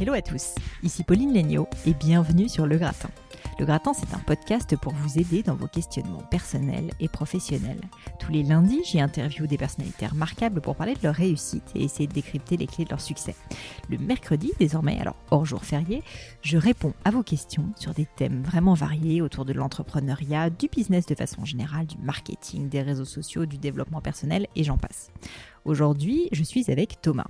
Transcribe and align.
Hello 0.00 0.12
à 0.12 0.22
tous, 0.22 0.54
ici 0.84 1.02
Pauline 1.02 1.34
Legnaud 1.34 1.66
et 1.84 1.92
bienvenue 1.92 2.48
sur 2.48 2.68
Le 2.68 2.76
Gratin. 2.76 3.08
Le 3.58 3.66
Gratin, 3.66 3.92
c'est 3.92 4.14
un 4.14 4.20
podcast 4.20 4.76
pour 4.76 4.92
vous 4.92 5.18
aider 5.18 5.42
dans 5.42 5.56
vos 5.56 5.66
questionnements 5.66 6.22
personnels 6.30 6.92
et 7.00 7.08
professionnels. 7.08 7.80
Tous 8.20 8.30
les 8.30 8.44
lundis, 8.44 8.82
j'y 8.84 9.00
interview 9.00 9.48
des 9.48 9.58
personnalités 9.58 10.06
remarquables 10.06 10.60
pour 10.60 10.76
parler 10.76 10.94
de 10.94 11.00
leur 11.02 11.16
réussite 11.16 11.64
et 11.74 11.82
essayer 11.82 12.06
de 12.06 12.12
décrypter 12.12 12.56
les 12.56 12.68
clés 12.68 12.84
de 12.84 12.90
leur 12.90 13.00
succès. 13.00 13.34
Le 13.88 13.98
mercredi, 13.98 14.52
désormais, 14.60 15.00
alors 15.00 15.16
hors 15.32 15.44
jour 15.44 15.64
férié, 15.64 16.04
je 16.42 16.58
réponds 16.58 16.94
à 17.04 17.10
vos 17.10 17.24
questions 17.24 17.72
sur 17.74 17.92
des 17.92 18.06
thèmes 18.06 18.44
vraiment 18.44 18.74
variés 18.74 19.20
autour 19.20 19.44
de 19.44 19.52
l'entrepreneuriat, 19.52 20.48
du 20.50 20.68
business 20.68 21.06
de 21.06 21.16
façon 21.16 21.44
générale, 21.44 21.86
du 21.86 21.98
marketing, 21.98 22.68
des 22.68 22.82
réseaux 22.82 23.04
sociaux, 23.04 23.46
du 23.46 23.58
développement 23.58 24.00
personnel 24.00 24.46
et 24.54 24.62
j'en 24.62 24.78
passe. 24.78 25.10
Aujourd'hui, 25.64 26.28
je 26.30 26.44
suis 26.44 26.70
avec 26.70 27.00
Thomas. 27.02 27.26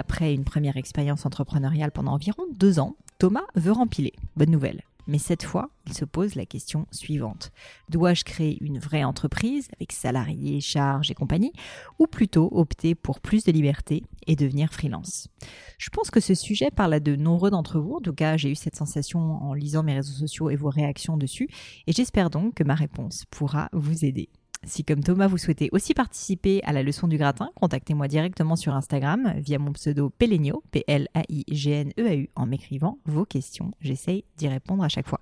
Après 0.00 0.32
une 0.32 0.44
première 0.44 0.78
expérience 0.78 1.26
entrepreneuriale 1.26 1.92
pendant 1.92 2.12
environ 2.12 2.44
deux 2.54 2.78
ans, 2.78 2.96
Thomas 3.18 3.44
veut 3.54 3.72
rempiler. 3.72 4.14
Bonne 4.34 4.50
nouvelle. 4.50 4.80
Mais 5.06 5.18
cette 5.18 5.42
fois, 5.42 5.68
il 5.86 5.92
se 5.92 6.06
pose 6.06 6.36
la 6.36 6.46
question 6.46 6.86
suivante. 6.90 7.52
Dois-je 7.90 8.24
créer 8.24 8.56
une 8.64 8.78
vraie 8.78 9.04
entreprise 9.04 9.68
avec 9.76 9.92
salariés, 9.92 10.62
charges 10.62 11.10
et 11.10 11.14
compagnie 11.14 11.52
ou 11.98 12.06
plutôt 12.06 12.48
opter 12.50 12.94
pour 12.94 13.20
plus 13.20 13.44
de 13.44 13.52
liberté 13.52 14.02
et 14.26 14.36
devenir 14.36 14.72
freelance? 14.72 15.28
Je 15.76 15.90
pense 15.90 16.10
que 16.10 16.20
ce 16.20 16.34
sujet 16.34 16.70
parle 16.70 16.94
à 16.94 17.00
de 17.00 17.14
nombreux 17.14 17.50
d'entre 17.50 17.78
vous. 17.78 17.96
En 17.96 18.00
tout 18.00 18.14
cas, 18.14 18.38
j'ai 18.38 18.50
eu 18.50 18.54
cette 18.54 18.76
sensation 18.76 19.18
en 19.18 19.52
lisant 19.52 19.82
mes 19.82 19.96
réseaux 19.96 20.18
sociaux 20.18 20.48
et 20.48 20.56
vos 20.56 20.70
réactions 20.70 21.18
dessus 21.18 21.50
et 21.86 21.92
j'espère 21.92 22.30
donc 22.30 22.54
que 22.54 22.64
ma 22.64 22.74
réponse 22.74 23.26
pourra 23.30 23.68
vous 23.74 24.06
aider. 24.06 24.30
Si 24.66 24.84
comme 24.84 25.02
Thomas, 25.02 25.26
vous 25.26 25.38
souhaitez 25.38 25.70
aussi 25.72 25.94
participer 25.94 26.62
à 26.64 26.72
la 26.72 26.82
leçon 26.82 27.08
du 27.08 27.16
gratin, 27.16 27.50
contactez-moi 27.54 28.08
directement 28.08 28.56
sur 28.56 28.74
Instagram 28.74 29.32
via 29.38 29.58
mon 29.58 29.72
pseudo 29.72 30.10
Pelenio, 30.10 30.62
P-L-A-I-G-N-E-A-U, 30.70 32.28
en 32.34 32.46
m'écrivant 32.46 32.98
vos 33.06 33.24
questions. 33.24 33.70
J'essaye 33.80 34.24
d'y 34.36 34.48
répondre 34.48 34.84
à 34.84 34.88
chaque 34.88 35.08
fois. 35.08 35.20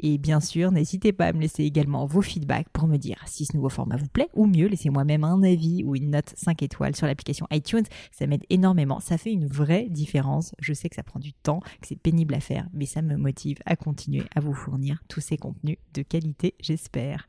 Et 0.00 0.18
bien 0.18 0.40
sûr, 0.40 0.70
n'hésitez 0.70 1.12
pas 1.12 1.26
à 1.26 1.32
me 1.32 1.40
laisser 1.40 1.64
également 1.64 2.06
vos 2.06 2.22
feedbacks 2.22 2.68
pour 2.68 2.86
me 2.86 2.96
dire 2.96 3.20
si 3.26 3.44
ce 3.46 3.56
nouveau 3.56 3.68
format 3.68 3.96
vous 3.96 4.08
plaît 4.08 4.28
ou 4.34 4.46
mieux, 4.46 4.66
laissez-moi 4.66 5.04
même 5.04 5.24
un 5.24 5.42
avis 5.42 5.82
ou 5.84 5.96
une 5.96 6.10
note 6.10 6.32
5 6.36 6.62
étoiles 6.62 6.94
sur 6.94 7.06
l'application 7.06 7.46
iTunes. 7.50 7.84
Ça 8.12 8.26
m'aide 8.26 8.44
énormément. 8.50 9.00
Ça 9.00 9.18
fait 9.18 9.32
une 9.32 9.46
vraie 9.46 9.88
différence. 9.88 10.54
Je 10.60 10.72
sais 10.72 10.88
que 10.88 10.96
ça 10.96 11.02
prend 11.02 11.18
du 11.18 11.32
temps, 11.32 11.60
que 11.80 11.88
c'est 11.88 11.96
pénible 11.96 12.34
à 12.34 12.40
faire, 12.40 12.68
mais 12.72 12.86
ça 12.86 13.02
me 13.02 13.16
motive 13.16 13.58
à 13.66 13.76
continuer 13.76 14.24
à 14.34 14.40
vous 14.40 14.54
fournir 14.54 15.02
tous 15.08 15.20
ces 15.20 15.36
contenus 15.36 15.78
de 15.94 16.02
qualité, 16.02 16.54
j'espère. 16.60 17.26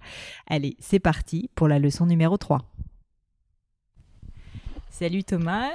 Allez, 0.48 0.78
c'est 0.80 1.00
parti 1.00 1.50
pour 1.56 1.67
la 1.67 1.80
leçon 1.80 2.06
numéro 2.06 2.38
3. 2.38 2.61
Salut 4.92 5.23
Thomas. 5.23 5.70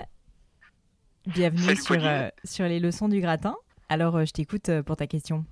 Bienvenue 1.26 1.74
sur, 1.76 2.04
euh, 2.04 2.28
sur 2.44 2.66
les 2.66 2.78
leçons 2.78 3.08
du 3.08 3.20
gratin. 3.20 3.56
Alors, 3.88 4.16
euh, 4.16 4.24
je 4.26 4.32
t'écoute 4.32 4.68
euh, 4.68 4.82
pour 4.82 4.96
ta 4.96 5.06
question. 5.06 5.46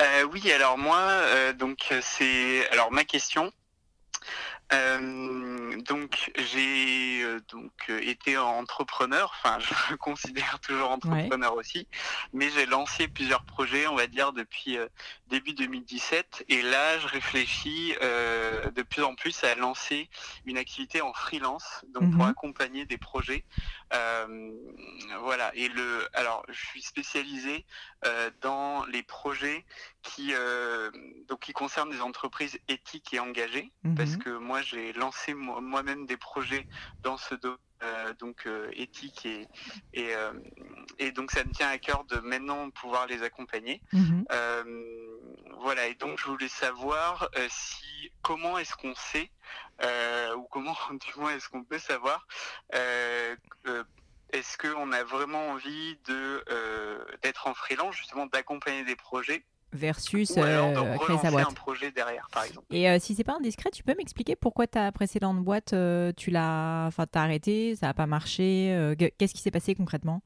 Euh, 0.00 0.24
oui, 0.24 0.50
alors 0.52 0.78
moi, 0.78 0.98
euh, 0.98 1.52
donc 1.52 1.92
c'est 2.00 2.68
alors 2.70 2.92
ma 2.92 3.04
question. 3.04 3.52
Euh, 4.72 4.98
donc 5.82 6.30
j'ai 6.36 7.22
euh, 7.22 7.40
donc 7.50 7.72
euh, 7.90 8.00
été 8.02 8.36
entrepreneur, 8.38 9.32
enfin 9.34 9.58
je 9.88 9.92
me 9.92 9.96
considère 9.96 10.58
toujours 10.60 10.90
entrepreneur 10.90 11.54
aussi, 11.54 11.86
mais 12.32 12.50
j'ai 12.50 12.66
lancé 12.66 13.08
plusieurs 13.08 13.44
projets, 13.44 13.86
on 13.86 13.94
va 13.96 14.06
dire 14.06 14.32
depuis 14.32 14.76
euh, 14.78 14.86
début 15.28 15.52
2017, 15.54 16.44
et 16.48 16.62
là 16.62 16.98
je 16.98 17.06
réfléchis 17.08 17.94
euh, 18.02 18.70
de 18.70 18.82
plus 18.82 19.02
en 19.02 19.14
plus 19.14 19.42
à 19.44 19.54
lancer 19.54 20.08
une 20.44 20.58
activité 20.58 21.00
en 21.00 21.12
freelance, 21.12 21.84
donc 21.88 22.10
pour 22.12 22.24
Mhm. 22.24 22.30
accompagner 22.30 22.86
des 22.86 22.98
projets. 22.98 23.44
Voilà, 25.20 25.52
et 25.54 25.68
le 25.68 26.08
alors 26.14 26.44
je 26.48 26.66
suis 26.66 26.82
spécialisé 26.82 27.64
dans 28.40 28.84
les 28.86 29.02
projets 29.02 29.64
qui 30.02 30.32
donc 31.28 31.40
qui 31.40 31.52
concernent 31.52 31.90
des 31.90 32.00
entreprises 32.00 32.58
éthiques 32.68 33.12
et 33.14 33.20
engagées 33.20 33.70
parce 33.96 34.12
Mhm. 34.12 34.18
que 34.18 34.30
moi 34.30 34.62
j'ai 34.62 34.92
lancé 34.94 35.34
moi- 35.34 35.60
moi-même 35.72 36.04
des 36.06 36.18
projets 36.18 36.66
dans 37.02 37.16
ce 37.16 37.34
domaine 37.34 37.58
euh, 37.82 38.12
donc 38.20 38.46
euh, 38.46 38.70
éthique 38.74 39.26
et 39.26 39.48
et, 39.92 40.14
euh, 40.14 40.32
et 40.98 41.10
donc 41.10 41.32
ça 41.32 41.42
me 41.42 41.50
tient 41.50 41.68
à 41.68 41.78
cœur 41.78 42.04
de 42.04 42.18
maintenant 42.18 42.70
pouvoir 42.70 43.06
les 43.06 43.22
accompagner. 43.22 43.82
Mhm. 43.92 44.24
Voilà 45.58 45.86
et 45.86 45.94
donc 45.94 46.18
je 46.18 46.26
voulais 46.26 46.48
savoir 46.48 47.28
si 47.48 48.12
comment 48.22 48.58
est-ce 48.58 48.74
qu'on 48.76 48.94
sait 48.94 49.30
ou 50.36 50.42
comment 50.50 50.76
du 50.90 51.20
moins 51.20 51.34
est-ce 51.34 51.48
qu'on 51.48 51.64
peut 51.64 51.78
savoir 51.78 52.26
est-ce 52.72 54.56
qu'on 54.58 54.92
a 54.92 55.04
vraiment 55.04 55.48
envie 55.50 55.96
de 56.06 56.44
d'être 57.22 57.48
en 57.48 57.54
freelance 57.54 57.96
justement 57.96 58.26
d'accompagner 58.26 58.84
des 58.84 58.96
projets 58.96 59.44
Versus 59.72 60.34
euh, 60.36 60.96
créer 60.98 61.16
sa 61.18 61.30
boîte. 61.30 61.48
un 61.50 61.54
projet 61.54 61.90
derrière 61.92 62.28
par 62.30 62.44
exemple. 62.44 62.66
Et 62.70 62.88
euh, 62.90 62.98
si 63.00 63.14
c'est 63.14 63.24
pas 63.24 63.36
indiscret, 63.38 63.70
tu 63.70 63.82
peux 63.82 63.94
m'expliquer 63.96 64.36
pourquoi 64.36 64.66
ta 64.66 64.92
précédente 64.92 65.38
boîte, 65.42 65.72
euh, 65.72 66.12
tu 66.16 66.30
l'as, 66.30 66.84
enfin, 66.88 67.06
t'as 67.10 67.22
arrêté, 67.22 67.74
ça 67.76 67.88
a 67.88 67.94
pas 67.94 68.06
marché. 68.06 68.94
que- 68.98 69.08
Qu'est-ce 69.16 69.32
qui 69.34 69.40
s'est 69.40 69.50
passé 69.50 69.74
concrètement? 69.74 70.22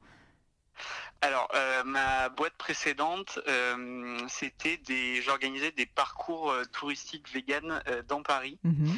Alors, 1.21 1.49
euh, 1.55 1.83
ma 1.83 2.29
boîte 2.29 2.53
précédente, 2.57 3.39
euh, 3.47 4.19
c'était 4.27 4.77
des, 4.77 5.21
j'organisais 5.23 5.71
des 5.71 5.87
parcours 5.87 6.51
euh, 6.51 6.63
touristiques 6.65 7.27
véganes 7.33 7.81
euh, 7.87 8.03
dans 8.07 8.21
Paris, 8.21 8.59
Mhm. 8.63 8.95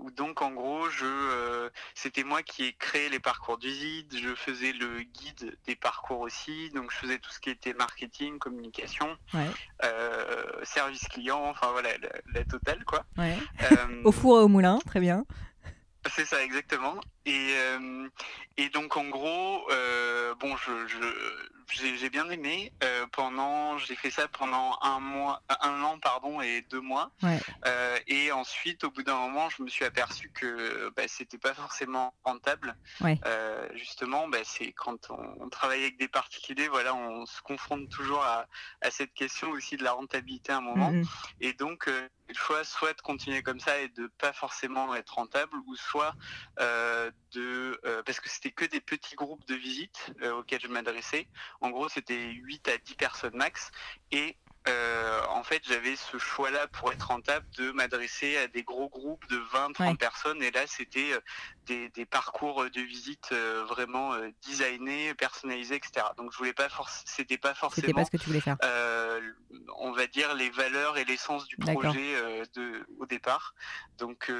où 0.00 0.10
donc 0.12 0.40
en 0.40 0.52
gros, 0.52 0.88
je, 0.88 1.68
c'était 1.94 2.24
moi 2.24 2.42
qui 2.42 2.64
ai 2.64 2.72
créé 2.72 3.08
les 3.08 3.18
parcours 3.18 3.58
visite, 3.58 4.16
je 4.16 4.34
faisais 4.34 4.72
le 4.72 5.02
guide 5.02 5.56
des 5.66 5.76
parcours 5.76 6.20
aussi, 6.20 6.70
donc 6.70 6.90
je 6.90 6.96
faisais 6.96 7.18
tout 7.18 7.30
ce 7.30 7.38
qui 7.40 7.50
était 7.50 7.74
marketing, 7.74 8.38
communication, 8.38 9.16
Ouais. 9.34 9.46
service 10.62 11.06
client, 11.08 11.44
enfin 11.44 11.70
voilà, 11.72 11.90
la, 11.98 12.08
la 12.32 12.44
totale 12.44 12.84
quoi. 12.84 13.04
Ouais. 13.18 13.36
Au 14.04 14.12
four 14.12 14.38
et 14.40 14.42
au 14.42 14.48
moulin, 14.48 14.78
très 14.86 15.00
bien. 15.00 15.24
C'est 16.10 16.24
ça, 16.24 16.42
exactement. 16.42 16.96
Et, 17.24 17.54
euh, 17.56 18.08
et 18.56 18.68
donc, 18.70 18.96
en 18.96 19.04
gros, 19.04 19.70
euh, 19.70 20.34
bon, 20.36 20.56
je, 20.56 20.86
je, 20.88 21.96
j'ai, 21.96 22.10
bien 22.10 22.28
aimé. 22.30 22.72
Euh, 22.82 23.06
pendant, 23.12 23.78
j'ai 23.78 23.94
fait 23.94 24.10
ça 24.10 24.26
pendant 24.28 24.76
un 24.82 24.98
mois, 24.98 25.42
un 25.60 25.82
an, 25.82 25.98
pardon, 25.98 26.40
et 26.40 26.62
deux 26.70 26.80
mois. 26.80 27.12
Ouais. 27.22 27.38
Et 28.08 28.32
ensuite, 28.32 28.84
au 28.84 28.90
bout 28.90 29.02
d'un 29.02 29.16
moment, 29.16 29.48
je 29.50 29.62
me 29.62 29.68
suis 29.68 29.84
aperçu 29.84 30.30
que 30.34 30.90
bah, 30.96 31.04
c'était 31.06 31.38
pas 31.38 31.54
forcément 31.54 32.14
rentable. 32.24 32.76
Ouais. 33.00 33.18
Justement, 33.74 34.28
bah, 34.28 34.38
c'est 34.44 34.72
quand 34.72 35.10
on, 35.10 35.44
on 35.44 35.48
travaille 35.48 35.82
avec 35.82 35.98
des 35.98 36.08
particuliers, 36.08 36.68
voilà, 36.68 36.94
on 36.94 37.24
se 37.26 37.40
confronte 37.42 37.88
toujours 37.88 38.22
à, 38.24 38.46
à 38.80 38.90
cette 38.90 39.14
question 39.14 39.50
aussi 39.50 39.76
de 39.76 39.84
la 39.84 39.92
rentabilité 39.92 40.52
à 40.52 40.56
un 40.56 40.60
moment. 40.60 40.90
Mhm. 40.90 41.04
Et 41.40 41.52
donc, 41.52 41.88
le 42.32 42.38
choix 42.38 42.64
soit 42.64 42.94
de 42.94 43.00
continuer 43.00 43.42
comme 43.42 43.60
ça 43.60 43.78
et 43.78 43.88
de 43.88 44.10
pas 44.18 44.32
forcément 44.32 44.94
être 44.94 45.14
rentable, 45.14 45.56
ou 45.66 45.76
soit 45.76 46.14
euh, 46.60 47.10
de 47.32 47.80
euh, 47.84 48.02
parce 48.04 48.20
que 48.20 48.28
c'était 48.28 48.50
que 48.50 48.64
des 48.64 48.80
petits 48.80 49.14
groupes 49.14 49.46
de 49.46 49.54
visite 49.54 50.12
euh, 50.22 50.32
auxquels 50.34 50.60
je 50.60 50.68
m'adressais. 50.68 51.26
En 51.60 51.70
gros, 51.70 51.88
c'était 51.88 52.20
8 52.30 52.68
à 52.68 52.76
10 52.78 52.94
personnes 52.94 53.36
max. 53.36 53.70
Et 54.10 54.36
euh, 54.68 55.20
en 55.30 55.42
fait, 55.42 55.60
j'avais 55.66 55.96
ce 55.96 56.18
choix-là 56.18 56.68
pour 56.68 56.92
être 56.92 57.08
rentable 57.08 57.44
de 57.58 57.72
m'adresser 57.72 58.36
à 58.36 58.46
des 58.46 58.62
gros 58.62 58.88
groupes 58.88 59.26
de 59.28 59.36
20, 59.36 59.72
30 59.72 59.78
Ouais. 59.88 59.96
personnes. 59.96 60.40
Et 60.42 60.50
là, 60.52 60.66
c'était 60.66 61.12
des, 61.66 61.88
des 61.88 62.06
parcours 62.06 62.64
de 62.70 62.80
visite 62.80 63.32
vraiment 63.32 64.12
designés, 64.46 65.14
personnalisés, 65.14 65.76
etc. 65.76 66.06
Donc, 66.16 66.32
je 66.32 66.38
voulais 66.38 66.52
pas 66.52 66.68
forcément, 66.68 67.02
c'était 67.06 67.38
pas 67.38 67.48
C'était 67.54 67.58
forcément 67.60 67.98
pas 67.98 68.04
ce 68.04 68.10
que 68.10 68.16
tu 68.18 68.26
voulais 68.26 68.40
faire. 68.40 68.56
euh, 68.62 69.20
on 69.78 69.90
va 69.92 70.06
dire 70.06 70.34
les 70.34 70.50
valeurs 70.50 70.96
et 70.96 71.04
l'essence 71.04 71.46
du 71.46 71.56
projet 71.56 72.14
euh, 72.14 72.44
de, 72.54 72.86
au 73.00 73.06
départ. 73.06 73.54
Donc, 73.98 74.30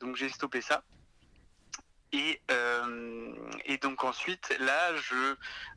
donc 0.00 0.14
j'ai 0.16 0.28
stoppé 0.28 0.60
ça. 0.60 0.84
Et, 2.12 2.42
euh, 2.50 3.34
et 3.64 3.78
donc 3.78 4.04
ensuite, 4.04 4.54
là, 4.60 4.94
je, 4.96 5.34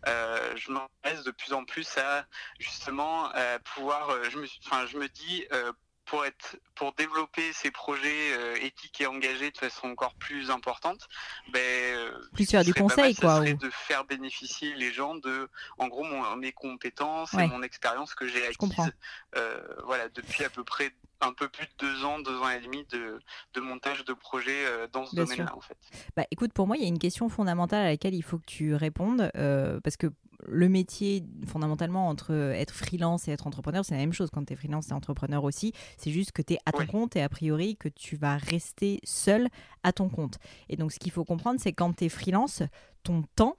euh, 0.08 0.56
m'intéresse 0.72 1.24
de 1.24 1.32
plus 1.32 1.54
en 1.54 1.64
plus 1.66 1.98
à 1.98 2.28
justement 2.60 3.30
à 3.34 3.60
pouvoir. 3.60 4.10
euh, 4.10 4.24
Je 4.30 4.40
me, 4.40 4.46
suis- 4.46 4.60
enfin, 4.66 4.86
je 4.86 4.98
me 4.98 5.08
dis 5.08 5.48
euh, 5.54 5.72
pour 6.06 6.24
être, 6.26 6.58
pour 6.76 6.94
développer 6.94 7.52
ces 7.54 7.72
projets 7.72 8.34
euh, 8.38 8.56
éthiques 8.62 9.02
et 9.02 9.08
engagés 9.08 9.52
de 9.52 9.58
façon 9.58 9.88
encore 9.88 10.14
plus 10.16 10.52
importante, 10.52 11.08
ben, 11.52 11.60
euh, 11.62 12.12
Plus 12.34 12.50
faire 12.50 12.64
du 12.64 12.74
conseil, 12.74 13.14
mal, 13.14 13.16
quoi, 13.16 13.40
ou- 13.42 13.54
de 13.58 13.70
faire 13.72 14.06
bénéficier 14.06 14.74
les 14.76 14.92
gens 14.94 15.16
de, 15.16 15.50
en 15.78 15.88
gros, 15.88 16.04
mon- 16.04 16.36
mes 16.36 16.52
compétences 16.52 17.34
Ouais. 17.34 17.46
et 17.46 17.48
mon 17.48 17.64
expérience 17.64 18.14
que 18.14 18.28
j'ai 18.28 18.46
acquise, 18.46 18.92
euh, 19.36 19.62
voilà, 19.86 20.10
depuis 20.10 20.44
à 20.44 20.50
peu 20.50 20.64
près 20.64 20.92
un 21.22 21.34
peu 21.34 21.48
plus 21.48 21.66
de 21.66 21.72
deux 21.80 22.04
ans, 22.06 22.20
deux 22.20 22.38
ans 22.38 22.50
et 22.50 22.60
demi 22.60 22.86
de, 22.92 23.20
de 23.54 23.62
montage 23.62 24.04
de 24.06 24.14
projets 24.14 24.66
euh, 24.66 24.88
dans 24.92 25.06
ce 25.06 25.16
domaine-là, 25.16 25.56
en 25.56 25.62
fait. 25.62 25.78
Bah, 26.16 26.26
écoute, 26.30 26.54
pour 26.54 26.68
moi, 26.68 26.76
il 26.78 26.84
y 26.84 26.86
a 26.86 26.90
une 26.90 27.00
question 27.00 27.30
fondamentale 27.30 27.86
à 27.86 27.90
laquelle 27.90 28.14
il 28.14 28.22
faut 28.22 28.38
que 28.38 28.46
tu 28.46 28.76
répondes, 28.76 29.32
euh, 29.36 29.80
parce 29.82 29.98
que 29.98 30.08
le 30.48 30.70
métier, 30.70 31.24
fondamentalement, 31.46 32.08
entre 32.08 32.34
être 32.34 32.74
freelance 32.74 33.28
et 33.28 33.32
être 33.32 33.48
entrepreneur, 33.48 33.84
c'est 33.84 33.94
la 33.94 34.02
même 34.02 34.14
chose. 34.14 34.30
Quand 34.32 34.46
tu 34.46 34.54
es 34.54 34.56
freelance, 34.56 34.88
tu 34.88 34.92
es 34.92 34.96
entrepreneur 34.96 35.44
aussi. 35.44 35.74
C'est 35.98 36.12
juste 36.12 36.32
que 36.32 36.42
tu 36.42 36.54
es 36.54 36.58
à 36.66 36.72
ton 36.72 36.86
compte 36.86 37.16
et 37.16 37.22
a 37.22 37.30
priori 37.30 37.76
que 37.78 37.90
tu 37.90 38.16
vas 38.16 38.38
rester 38.38 39.00
seul 39.04 39.48
à 39.84 39.92
ton 39.92 40.10
compte. 40.10 40.38
Et 40.70 40.76
donc, 40.76 40.92
ce 40.92 41.00
qu'il 41.00 41.12
faut 41.12 41.26
comprendre, 41.26 41.60
c'est 41.62 41.74
quand 41.74 41.94
tu 41.94 42.06
es 42.06 42.10
freelance, 42.10 42.64
ton 43.04 43.24
temps, 43.36 43.56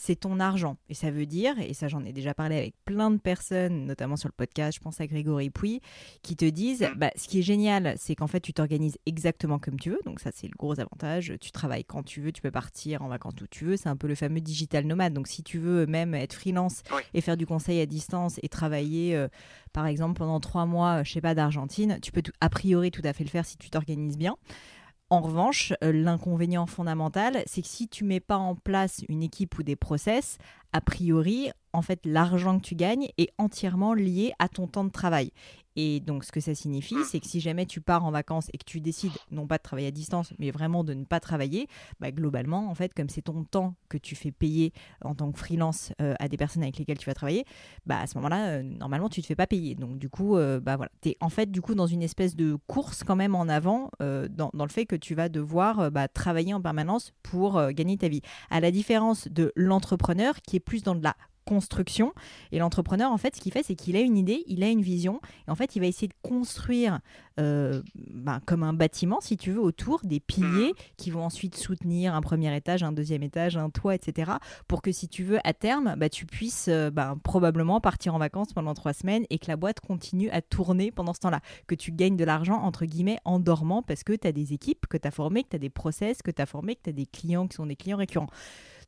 c'est 0.00 0.16
ton 0.16 0.40
argent. 0.40 0.78
Et 0.88 0.94
ça 0.94 1.10
veut 1.10 1.26
dire, 1.26 1.58
et 1.58 1.74
ça 1.74 1.86
j'en 1.86 2.02
ai 2.06 2.12
déjà 2.14 2.32
parlé 2.32 2.56
avec 2.56 2.74
plein 2.86 3.10
de 3.10 3.18
personnes, 3.18 3.84
notamment 3.84 4.16
sur 4.16 4.30
le 4.30 4.34
podcast, 4.34 4.78
je 4.78 4.82
pense 4.82 4.98
à 4.98 5.06
Grégory 5.06 5.50
Pouy, 5.50 5.82
qui 6.22 6.36
te 6.36 6.46
disent, 6.46 6.88
mm. 6.94 6.98
bah, 6.98 7.10
ce 7.16 7.28
qui 7.28 7.40
est 7.40 7.42
génial, 7.42 7.94
c'est 7.98 8.14
qu'en 8.14 8.26
fait 8.26 8.40
tu 8.40 8.54
t'organises 8.54 8.96
exactement 9.04 9.58
comme 9.58 9.78
tu 9.78 9.90
veux. 9.90 10.00
Donc 10.06 10.20
ça 10.20 10.30
c'est 10.32 10.46
le 10.46 10.56
gros 10.58 10.80
avantage. 10.80 11.34
Tu 11.42 11.52
travailles 11.52 11.84
quand 11.84 12.02
tu 12.02 12.22
veux, 12.22 12.32
tu 12.32 12.40
peux 12.40 12.50
partir 12.50 13.02
en 13.02 13.08
vacances 13.08 13.34
où 13.42 13.46
tu 13.46 13.66
veux. 13.66 13.76
C'est 13.76 13.90
un 13.90 13.96
peu 13.96 14.08
le 14.08 14.14
fameux 14.14 14.40
digital 14.40 14.86
nomade. 14.86 15.12
Donc 15.12 15.28
si 15.28 15.42
tu 15.42 15.58
veux 15.58 15.84
même 15.84 16.14
être 16.14 16.32
freelance 16.32 16.82
et 17.12 17.20
faire 17.20 17.36
du 17.36 17.44
conseil 17.44 17.78
à 17.78 17.84
distance 17.84 18.40
et 18.42 18.48
travailler, 18.48 19.14
euh, 19.14 19.28
par 19.74 19.86
exemple 19.86 20.16
pendant 20.16 20.40
trois 20.40 20.64
mois, 20.64 21.02
je 21.02 21.12
sais 21.12 21.20
pas, 21.20 21.34
d'Argentine, 21.34 21.98
tu 22.00 22.10
peux 22.10 22.22
a 22.40 22.48
priori 22.48 22.90
tout 22.90 23.02
à 23.04 23.12
fait 23.12 23.24
le 23.24 23.30
faire 23.30 23.44
si 23.44 23.58
tu 23.58 23.68
t'organises 23.68 24.16
bien. 24.16 24.36
En 25.12 25.22
revanche, 25.22 25.72
euh, 25.82 25.90
l'inconvénient 25.90 26.66
fondamental, 26.66 27.42
c'est 27.46 27.62
que 27.62 27.68
si 27.68 27.88
tu 27.88 28.04
mets 28.04 28.20
pas 28.20 28.36
en 28.36 28.54
place 28.54 29.02
une 29.08 29.24
équipe 29.24 29.58
ou 29.58 29.64
des 29.64 29.74
process, 29.74 30.38
a 30.72 30.80
priori, 30.80 31.50
en 31.72 31.82
fait, 31.82 32.00
l'argent 32.04 32.58
que 32.58 32.64
tu 32.64 32.74
gagnes 32.74 33.08
est 33.18 33.30
entièrement 33.38 33.94
lié 33.94 34.32
à 34.38 34.48
ton 34.48 34.66
temps 34.66 34.84
de 34.84 34.90
travail. 34.90 35.32
Et 35.76 36.00
donc, 36.00 36.24
ce 36.24 36.32
que 36.32 36.40
ça 36.40 36.54
signifie, 36.54 36.96
mm. 36.96 37.04
c'est 37.04 37.20
que 37.20 37.26
si 37.26 37.40
jamais 37.40 37.64
tu 37.64 37.80
pars 37.80 38.04
en 38.04 38.10
vacances 38.10 38.48
et 38.52 38.58
que 38.58 38.64
tu 38.64 38.80
décides 38.80 39.12
non 39.30 39.46
pas 39.46 39.56
de 39.56 39.62
travailler 39.62 39.88
à 39.88 39.92
distance, 39.92 40.32
mais 40.38 40.50
vraiment 40.50 40.84
de 40.84 40.94
ne 40.94 41.04
pas 41.04 41.20
travailler, 41.20 41.68
bah, 42.00 42.10
globalement, 42.10 42.68
en 42.70 42.74
fait, 42.74 42.92
comme 42.92 43.08
c'est 43.08 43.22
ton 43.22 43.44
temps 43.44 43.74
que 43.88 43.96
tu 43.96 44.16
fais 44.16 44.32
payer 44.32 44.72
en 45.02 45.14
tant 45.14 45.30
que 45.30 45.38
freelance 45.38 45.92
euh, 46.00 46.14
à 46.18 46.28
des 46.28 46.36
personnes 46.36 46.62
avec 46.62 46.76
lesquelles 46.78 46.98
tu 46.98 47.06
vas 47.06 47.14
travailler, 47.14 47.44
bah, 47.86 48.00
à 48.00 48.06
ce 48.06 48.16
moment-là, 48.18 48.48
euh, 48.48 48.62
normalement, 48.62 49.08
tu 49.08 49.20
ne 49.20 49.22
te 49.22 49.26
fais 49.28 49.36
pas 49.36 49.46
payer. 49.46 49.74
Donc, 49.74 49.98
du 49.98 50.08
coup, 50.08 50.36
euh, 50.36 50.60
bah, 50.60 50.76
voilà. 50.76 50.90
tu 51.02 51.10
es 51.10 51.16
en 51.20 51.28
fait, 51.28 51.50
du 51.50 51.60
coup, 51.60 51.74
dans 51.74 51.86
une 51.86 52.02
espèce 52.02 52.34
de 52.34 52.56
course 52.66 53.04
quand 53.04 53.16
même 53.16 53.34
en 53.34 53.48
avant 53.48 53.90
dans, 54.00 54.50
dans, 54.52 54.64
le 54.64 54.70
fait 54.70 54.86
que 54.86 54.96
tu 54.96 55.14
vas 55.14 55.28
devoir 55.28 55.90
bah, 55.90 56.08
travailler 56.08 56.54
en 56.54 56.60
permanence 56.60 57.12
pour 57.22 57.60
gagner 57.72 57.96
ta 57.96 58.08
vie. 58.08 58.22
À 58.50 58.60
la 58.60 58.70
différence 58.70 59.28
de 59.28 59.52
l'entrepreneur 59.56 60.40
qui 60.42 60.56
est 60.56 60.59
plus 60.60 60.82
dans 60.82 60.94
de 60.94 61.02
la 61.02 61.16
construction. 61.50 62.12
Et 62.52 62.60
l'entrepreneur, 62.60 63.10
en 63.10 63.18
fait, 63.18 63.34
ce 63.34 63.40
qu'il 63.40 63.50
fait, 63.52 63.64
c'est 63.64 63.74
qu'il 63.74 63.96
a 63.96 64.00
une 64.00 64.16
idée, 64.16 64.44
il 64.46 64.62
a 64.62 64.68
une 64.68 64.82
vision, 64.82 65.20
et 65.48 65.50
en 65.50 65.56
fait, 65.56 65.74
il 65.74 65.80
va 65.80 65.86
essayer 65.86 66.06
de 66.06 66.14
construire 66.22 67.00
euh, 67.40 67.82
ben, 67.96 68.40
comme 68.46 68.62
un 68.62 68.72
bâtiment, 68.72 69.20
si 69.20 69.36
tu 69.36 69.50
veux, 69.50 69.60
autour 69.60 70.00
des 70.04 70.20
piliers 70.20 70.70
mmh. 70.70 70.82
qui 70.96 71.10
vont 71.10 71.24
ensuite 71.24 71.56
soutenir 71.56 72.14
un 72.14 72.20
premier 72.20 72.54
étage, 72.54 72.84
un 72.84 72.92
deuxième 72.92 73.24
étage, 73.24 73.56
un 73.56 73.68
toit, 73.68 73.96
etc. 73.96 74.32
Pour 74.68 74.80
que, 74.80 74.92
si 74.92 75.08
tu 75.08 75.24
veux, 75.24 75.38
à 75.42 75.52
terme, 75.52 75.96
bah, 75.96 76.08
tu 76.08 76.24
puisses 76.24 76.68
euh, 76.68 76.90
ben, 76.90 77.18
probablement 77.22 77.80
partir 77.80 78.14
en 78.14 78.18
vacances 78.18 78.52
pendant 78.52 78.74
trois 78.74 78.92
semaines 78.92 79.24
et 79.30 79.38
que 79.38 79.48
la 79.48 79.56
boîte 79.56 79.80
continue 79.80 80.30
à 80.30 80.42
tourner 80.42 80.92
pendant 80.92 81.14
ce 81.14 81.20
temps-là. 81.20 81.40
Que 81.66 81.74
tu 81.74 81.90
gagnes 81.90 82.16
de 82.16 82.24
l'argent, 82.24 82.62
entre 82.62 82.84
guillemets, 82.84 83.18
en 83.24 83.40
dormant 83.40 83.82
parce 83.82 84.04
que 84.04 84.12
tu 84.12 84.28
as 84.28 84.32
des 84.32 84.52
équipes 84.52 84.86
que 84.86 84.96
tu 84.96 85.08
as 85.08 85.10
formées, 85.10 85.42
que 85.42 85.50
tu 85.50 85.56
as 85.56 85.60
des 85.60 85.70
process, 85.70 86.22
que 86.22 86.30
tu 86.30 86.40
as 86.40 86.46
formés, 86.46 86.76
que 86.76 86.82
tu 86.84 86.90
as 86.90 86.92
des 86.92 87.06
clients 87.06 87.48
qui 87.48 87.56
sont 87.56 87.66
des 87.66 87.76
clients 87.76 87.98
récurrents. 87.98 88.30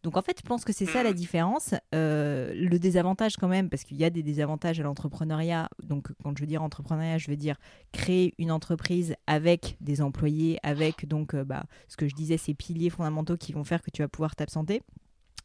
Donc 0.03 0.17
en 0.17 0.23
fait, 0.23 0.39
je 0.43 0.47
pense 0.47 0.65
que 0.65 0.73
c'est 0.73 0.87
ça 0.87 1.03
la 1.03 1.13
différence. 1.13 1.75
Euh, 1.95 2.53
le 2.55 2.79
désavantage 2.79 3.37
quand 3.37 3.49
même, 3.49 3.69
parce 3.69 3.85
qu'il 3.85 3.97
y 3.97 4.05
a 4.05 4.11
des 4.11 4.23
désavantages 4.23 4.81
à 4.81 4.83
l'entrepreneuriat. 4.83 5.69
Donc 5.83 6.09
quand 6.23 6.37
je 6.37 6.43
veux 6.43 6.47
dire 6.47 6.63
entrepreneuriat, 6.63 7.19
je 7.19 7.31
veux 7.31 7.37
dire 7.37 7.57
créer 7.93 8.35
une 8.39 8.51
entreprise 8.51 9.15
avec 9.27 9.77
des 9.81 10.03
employés, 10.03 10.59
avec 10.63 11.07
donc 11.07 11.35
euh, 11.35 11.45
bah, 11.45 11.65
ce 11.89 11.97
que 11.97 12.09
je 12.09 12.15
disais, 12.15 12.37
ces 12.37 12.55
piliers 12.55 12.91
fondamentaux 12.91 13.37
qui 13.37 13.53
vont 13.53 13.65
faire 13.65 13.83
que 13.83 13.91
tu 13.91 14.03
vas 14.03 14.09
pouvoir 14.09 14.35
t'absenter. 14.35 14.83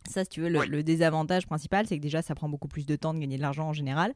Ça, 0.08 0.24
si 0.24 0.30
tu 0.30 0.42
veux, 0.42 0.50
le, 0.50 0.84
désavantage 0.84 1.46
principal, 1.46 1.86
c'est 1.88 1.98
que 1.98 2.02
déjà, 2.02 2.22
ça 2.22 2.36
prend 2.36 2.50
beaucoup 2.50 2.68
plus 2.68 2.86
de 2.86 2.96
temps 2.96 3.14
de 3.14 3.20
gagner 3.20 3.38
de 3.38 3.42
l'argent 3.42 3.68
en 3.68 3.74
général. 3.74 4.14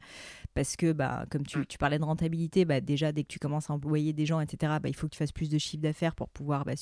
Parce 0.54 0.76
que, 0.76 0.92
bah, 0.92 1.26
comme 1.30 1.46
tu, 1.46 1.60
mm. 1.60 1.66
tu 1.66 1.78
parlais 1.78 2.00
de 2.00 2.04
rentabilité, 2.04 2.66
bah, 2.66 2.82
déjà, 2.82 3.12
dès 3.12 3.24
que 3.24 3.28
tu 3.28 3.40
commences 3.40 3.70
à 3.70 3.74
employer 3.74 4.14
des 4.14 4.26
gens, 4.26 4.40
etc., 4.40 4.74
bah, 4.82 4.90
il 4.90 4.96
faut 4.96 5.08
que 5.08 5.14
tu 5.14 5.18
fasses 5.18 5.32
plus 5.32 5.50
de 5.50 5.58
chiffre 5.58 5.84
d'affaires 5.84 6.16
pour 6.16 6.30
pouvoir, 6.30 6.66
bah, 6.66 6.74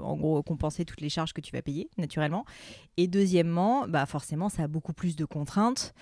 en 0.00 0.16
gros, 0.16 0.42
compenser 0.42 0.84
toutes 0.84 1.00
les 1.00 1.08
charges 1.08 1.32
que 1.32 1.40
tu 1.40 1.52
vas 1.52 1.62
payer, 1.62 1.88
naturellement. 1.98 2.44
Et 2.96 3.06
deuxièmement, 3.08 3.86
bah, 3.88 4.06
forcément, 4.06 4.48
ça 4.48 4.64
a 4.64 4.68
beaucoup 4.68 4.92
plus 4.92 5.16
de 5.16 5.24
contraintes 5.24 5.94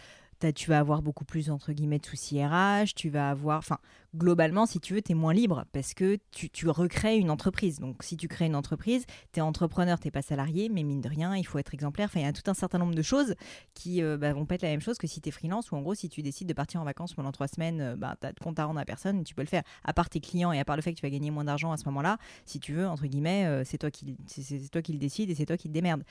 tu 0.55 0.71
vas 0.71 0.79
avoir 0.79 1.03
beaucoup 1.03 1.25
plus 1.25 1.51
entre 1.51 1.73
guillemets 1.73 1.99
de 1.99 2.07
soucis 2.07 2.45
RH, 2.45 2.95
tu 2.95 3.11
vas 3.11 3.31
avoir, 3.31 3.59
enfin 3.59 3.79
globalement 4.17 4.67
si 4.67 4.81
tu 4.81 4.95
veux, 4.95 5.03
tu 5.03 5.13
es 5.13 5.15
moins 5.15 5.33
libre 5.33 5.65
parce 5.73 5.95
que 5.95 6.19
tu, 6.33 6.51
tu, 6.51 6.69
recrées 6.69 7.17
une 7.17 7.31
entreprise. 7.31 7.79
Donc 7.79 8.03
si 8.03 8.17
tu 8.17 8.29
crées 8.29 8.47
une 8.47 8.57
entreprise, 8.57 9.05
tu 9.33 9.39
es 9.39 9.43
entrepreneur, 9.43 9.99
tu 10.01 10.11
pas 10.11 10.23
salarié, 10.23 10.69
mais 10.69 10.83
mine 10.83 11.01
de 11.01 11.09
rien, 11.09 11.37
il 11.37 11.47
faut 11.47 11.59
être 11.59 11.75
exemplaire. 11.75 12.07
Enfin, 12.07 12.21
il 12.21 12.25
y 12.25 12.29
a 12.29 12.33
tout 12.33 12.49
un 12.51 12.55
certain 12.55 12.79
nombre 12.79 12.95
de 12.95 13.03
choses 13.03 13.35
qui 13.75 14.03
euh, 14.03 14.17
bah, 14.17 14.33
vont 14.33 14.47
pas 14.47 14.57
être 14.57 14.63
la 14.63 14.71
même 14.71 14.81
chose 14.81 14.99
que 14.99 15.07
si 15.07 15.21
tu 15.21 15.29
es 15.29 15.33
freelance 15.33 15.71
ou 15.71 15.77
en 15.77 15.83
gros 15.83 15.95
si 15.95 16.09
tu 16.09 16.23
décides 16.23 16.49
de 16.49 16.53
partir 16.53 16.81
en 16.81 16.85
vacances 16.85 17.15
pendant 17.15 17.33
trois 17.33 17.49
semaines, 17.49 17.81
euh, 17.81 17.97
bah, 17.97 18.17
tu 18.21 18.27
as 18.27 18.33
de 18.33 18.41
compte 18.41 18.59
à 18.59 18.65
rendre 18.65 18.81
à 18.81 18.85
personne 18.85 19.21
et 19.21 19.25
tu 19.25 19.35
peux 19.35 19.43
le 19.43 19.49
faire. 19.49 19.63
À 19.85 19.93
part 19.93 20.09
tes 20.11 20.21
clients 20.21 20.53
et 20.53 20.59
à 20.59 20.65
part 20.65 20.77
le 20.77 20.83
fait 20.83 20.93
que 20.93 20.99
tu 20.99 21.07
vas 21.07 21.11
gagner 21.11 21.31
moins 21.31 21.45
d'argent 21.45 21.71
à 21.73 21.77
ce 21.77 21.85
moment-là, 21.87 22.19
si 22.47 22.59
tu 22.59 22.73
veux, 22.73 22.89
entre 22.89 23.07
guillemets, 23.07 23.47
euh, 23.47 23.63
c'est 23.65 23.79
toi, 23.79 23.91
qui, 23.91 24.17
c'est, 24.27 24.71
toi 24.71 24.83
qui 24.83 24.93
le 24.93 24.99
décides 24.99 25.31
et 25.31 25.35
c'est 25.35 25.47
toi 25.47 25.57
qui 25.57 25.69
te 25.69 25.75
démerdes. 25.75 26.03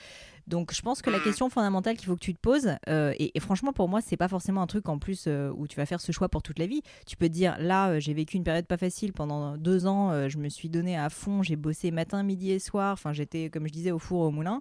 Donc 0.47 0.73
je 0.73 0.81
pense 0.81 1.01
que 1.01 1.09
la 1.09 1.19
question 1.19 1.49
fondamentale 1.49 1.97
qu'il 1.97 2.07
faut 2.07 2.15
que 2.15 2.21
tu 2.21 2.33
te 2.33 2.39
poses, 2.39 2.75
et, 2.87 3.31
et 3.35 3.39
franchement 3.39 3.73
pour 3.73 3.89
moi, 3.89 4.01
c'est 4.01 4.17
pas 4.19 4.27
forcément 4.27 4.61
un 4.61 4.67
truc 4.67 4.89
en 4.89 4.99
plus 4.99 5.25
euh, 5.27 5.49
où 5.55 5.65
tu 5.65 5.77
vas 5.77 5.85
faire 5.85 6.01
ce 6.01 6.11
choix 6.11 6.27
pour 6.27 6.43
toute 6.43 6.59
la 6.59 6.67
vie. 6.67 6.83
Tu 7.07 7.15
peux 7.15 7.27
te 7.27 7.33
dire, 7.33 7.55
là, 7.57 7.89
euh, 7.89 7.99
j'ai 8.01 8.13
vécu 8.13 8.35
une 8.35 8.43
période 8.43 8.67
pas 8.67 8.77
facile 8.77 9.13
pendant 9.13 9.55
deux 9.57 9.87
ans, 9.87 10.11
euh, 10.11 10.27
je 10.27 10.37
me 10.37 10.49
suis 10.49 10.69
donné 10.69 10.97
à 10.97 11.09
fond, 11.09 11.41
j'ai 11.41 11.55
bossé 11.55 11.89
matin, 11.89 12.21
midi 12.21 12.51
et 12.51 12.59
soir, 12.59 12.91
enfin, 12.93 13.13
j'étais, 13.13 13.49
comme 13.49 13.65
je 13.65 13.71
disais, 13.71 13.91
au 13.91 13.97
four, 13.97 14.19
au 14.19 14.31
moulin. 14.31 14.59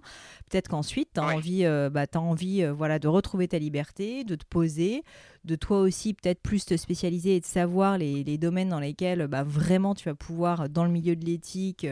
Peut-être 0.49 0.69
qu'ensuite, 0.69 1.09
tu 1.13 1.19
as 1.19 1.25
envie, 1.25 1.65
bah, 1.91 2.05
as 2.11 2.19
envie 2.19 2.65
voilà, 2.65 2.99
de 2.99 3.09
retrouver 3.09 3.49
ta 3.49 3.59
liberté, 3.59 4.23
de 4.23 4.35
te 4.35 4.45
poser, 4.45 5.03
de 5.49 5.55
toi 5.55 5.79
aussi 5.79 6.13
peut-être 6.13 6.41
plus 6.41 6.65
te 6.65 6.77
spécialiser 6.77 7.35
et 7.35 7.39
de 7.39 7.45
savoir 7.45 7.97
les, 7.97 8.23
les 8.23 8.37
domaines 8.37 8.69
dans 8.69 8.79
lesquels 8.79 9.27
bah, 9.27 9.43
vraiment 9.43 9.95
tu 9.95 10.05
vas 10.05 10.15
pouvoir, 10.15 10.69
dans 10.69 10.85
le 10.85 10.91
milieu 10.91 11.15
de 11.15 11.25
l'éthique, 11.25 11.87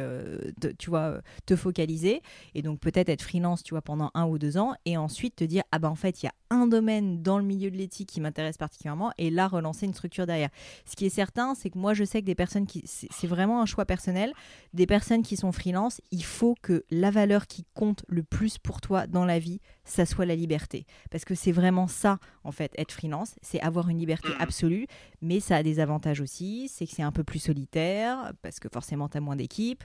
tu 0.77 0.89
vois, 0.89 1.21
te 1.45 1.55
focaliser. 1.55 2.21
Et 2.53 2.61
donc 2.61 2.79
peut-être 2.79 3.09
être 3.09 3.23
freelance, 3.23 3.63
tu 3.63 3.73
vois, 3.73 3.81
pendant 3.81 4.11
un 4.13 4.25
ou 4.25 4.37
deux 4.37 4.57
ans. 4.57 4.73
Et 4.85 4.95
ensuite 4.97 5.35
te 5.35 5.43
dire, 5.43 5.63
ah 5.71 5.79
ben 5.79 5.89
en 5.89 5.95
fait, 5.95 6.21
il 6.21 6.27
y 6.27 6.29
a 6.29 6.33
un 6.49 6.67
domaine 6.67 7.21
dans 7.21 7.39
le 7.39 7.43
milieu 7.43 7.71
de 7.71 7.77
l'éthique 7.77 8.09
qui 8.09 8.21
m'intéresse 8.21 8.57
particulièrement 8.57 9.11
et 9.17 9.29
là 9.29 9.47
relancer 9.47 9.85
une 9.85 9.93
structure 9.93 10.25
derrière. 10.25 10.49
Ce 10.85 10.95
qui 10.95 11.05
est 11.05 11.09
certain, 11.09 11.55
c'est 11.55 11.69
que 11.69 11.77
moi 11.77 11.93
je 11.93 12.03
sais 12.03 12.21
que 12.21 12.25
des 12.25 12.35
personnes 12.35 12.67
qui 12.67 12.83
c'est 12.85 13.27
vraiment 13.27 13.61
un 13.61 13.65
choix 13.65 13.85
personnel, 13.85 14.33
des 14.73 14.85
personnes 14.85 15.23
qui 15.23 15.35
sont 15.35 15.51
freelance, 15.51 16.01
il 16.11 16.23
faut 16.23 16.55
que 16.61 16.85
la 16.89 17.11
valeur 17.11 17.47
qui 17.47 17.65
compte 17.73 18.05
le 18.07 18.23
plus 18.23 18.57
pour 18.57 18.81
toi 18.81 19.07
dans 19.07 19.25
la 19.25 19.39
vie, 19.39 19.59
ça 19.87 20.05
soit 20.05 20.25
la 20.25 20.35
liberté 20.35 20.85
parce 21.09 21.25
que 21.25 21.35
c'est 21.35 21.51
vraiment 21.51 21.87
ça 21.87 22.19
en 22.43 22.51
fait 22.51 22.71
être 22.77 22.91
freelance, 22.91 23.35
c'est 23.41 23.59
avoir 23.61 23.89
une 23.89 23.99
liberté 23.99 24.29
mmh. 24.29 24.41
absolue, 24.41 24.87
mais 25.21 25.39
ça 25.39 25.57
a 25.57 25.63
des 25.63 25.79
avantages 25.79 26.21
aussi, 26.21 26.69
c'est 26.69 26.85
que 26.85 26.93
c'est 26.93 27.03
un 27.03 27.11
peu 27.11 27.23
plus 27.23 27.39
solitaire 27.39 28.33
parce 28.41 28.59
que 28.59 28.69
forcément 28.69 29.09
tu 29.09 29.17
as 29.17 29.21
moins 29.21 29.35
d'équipe, 29.35 29.83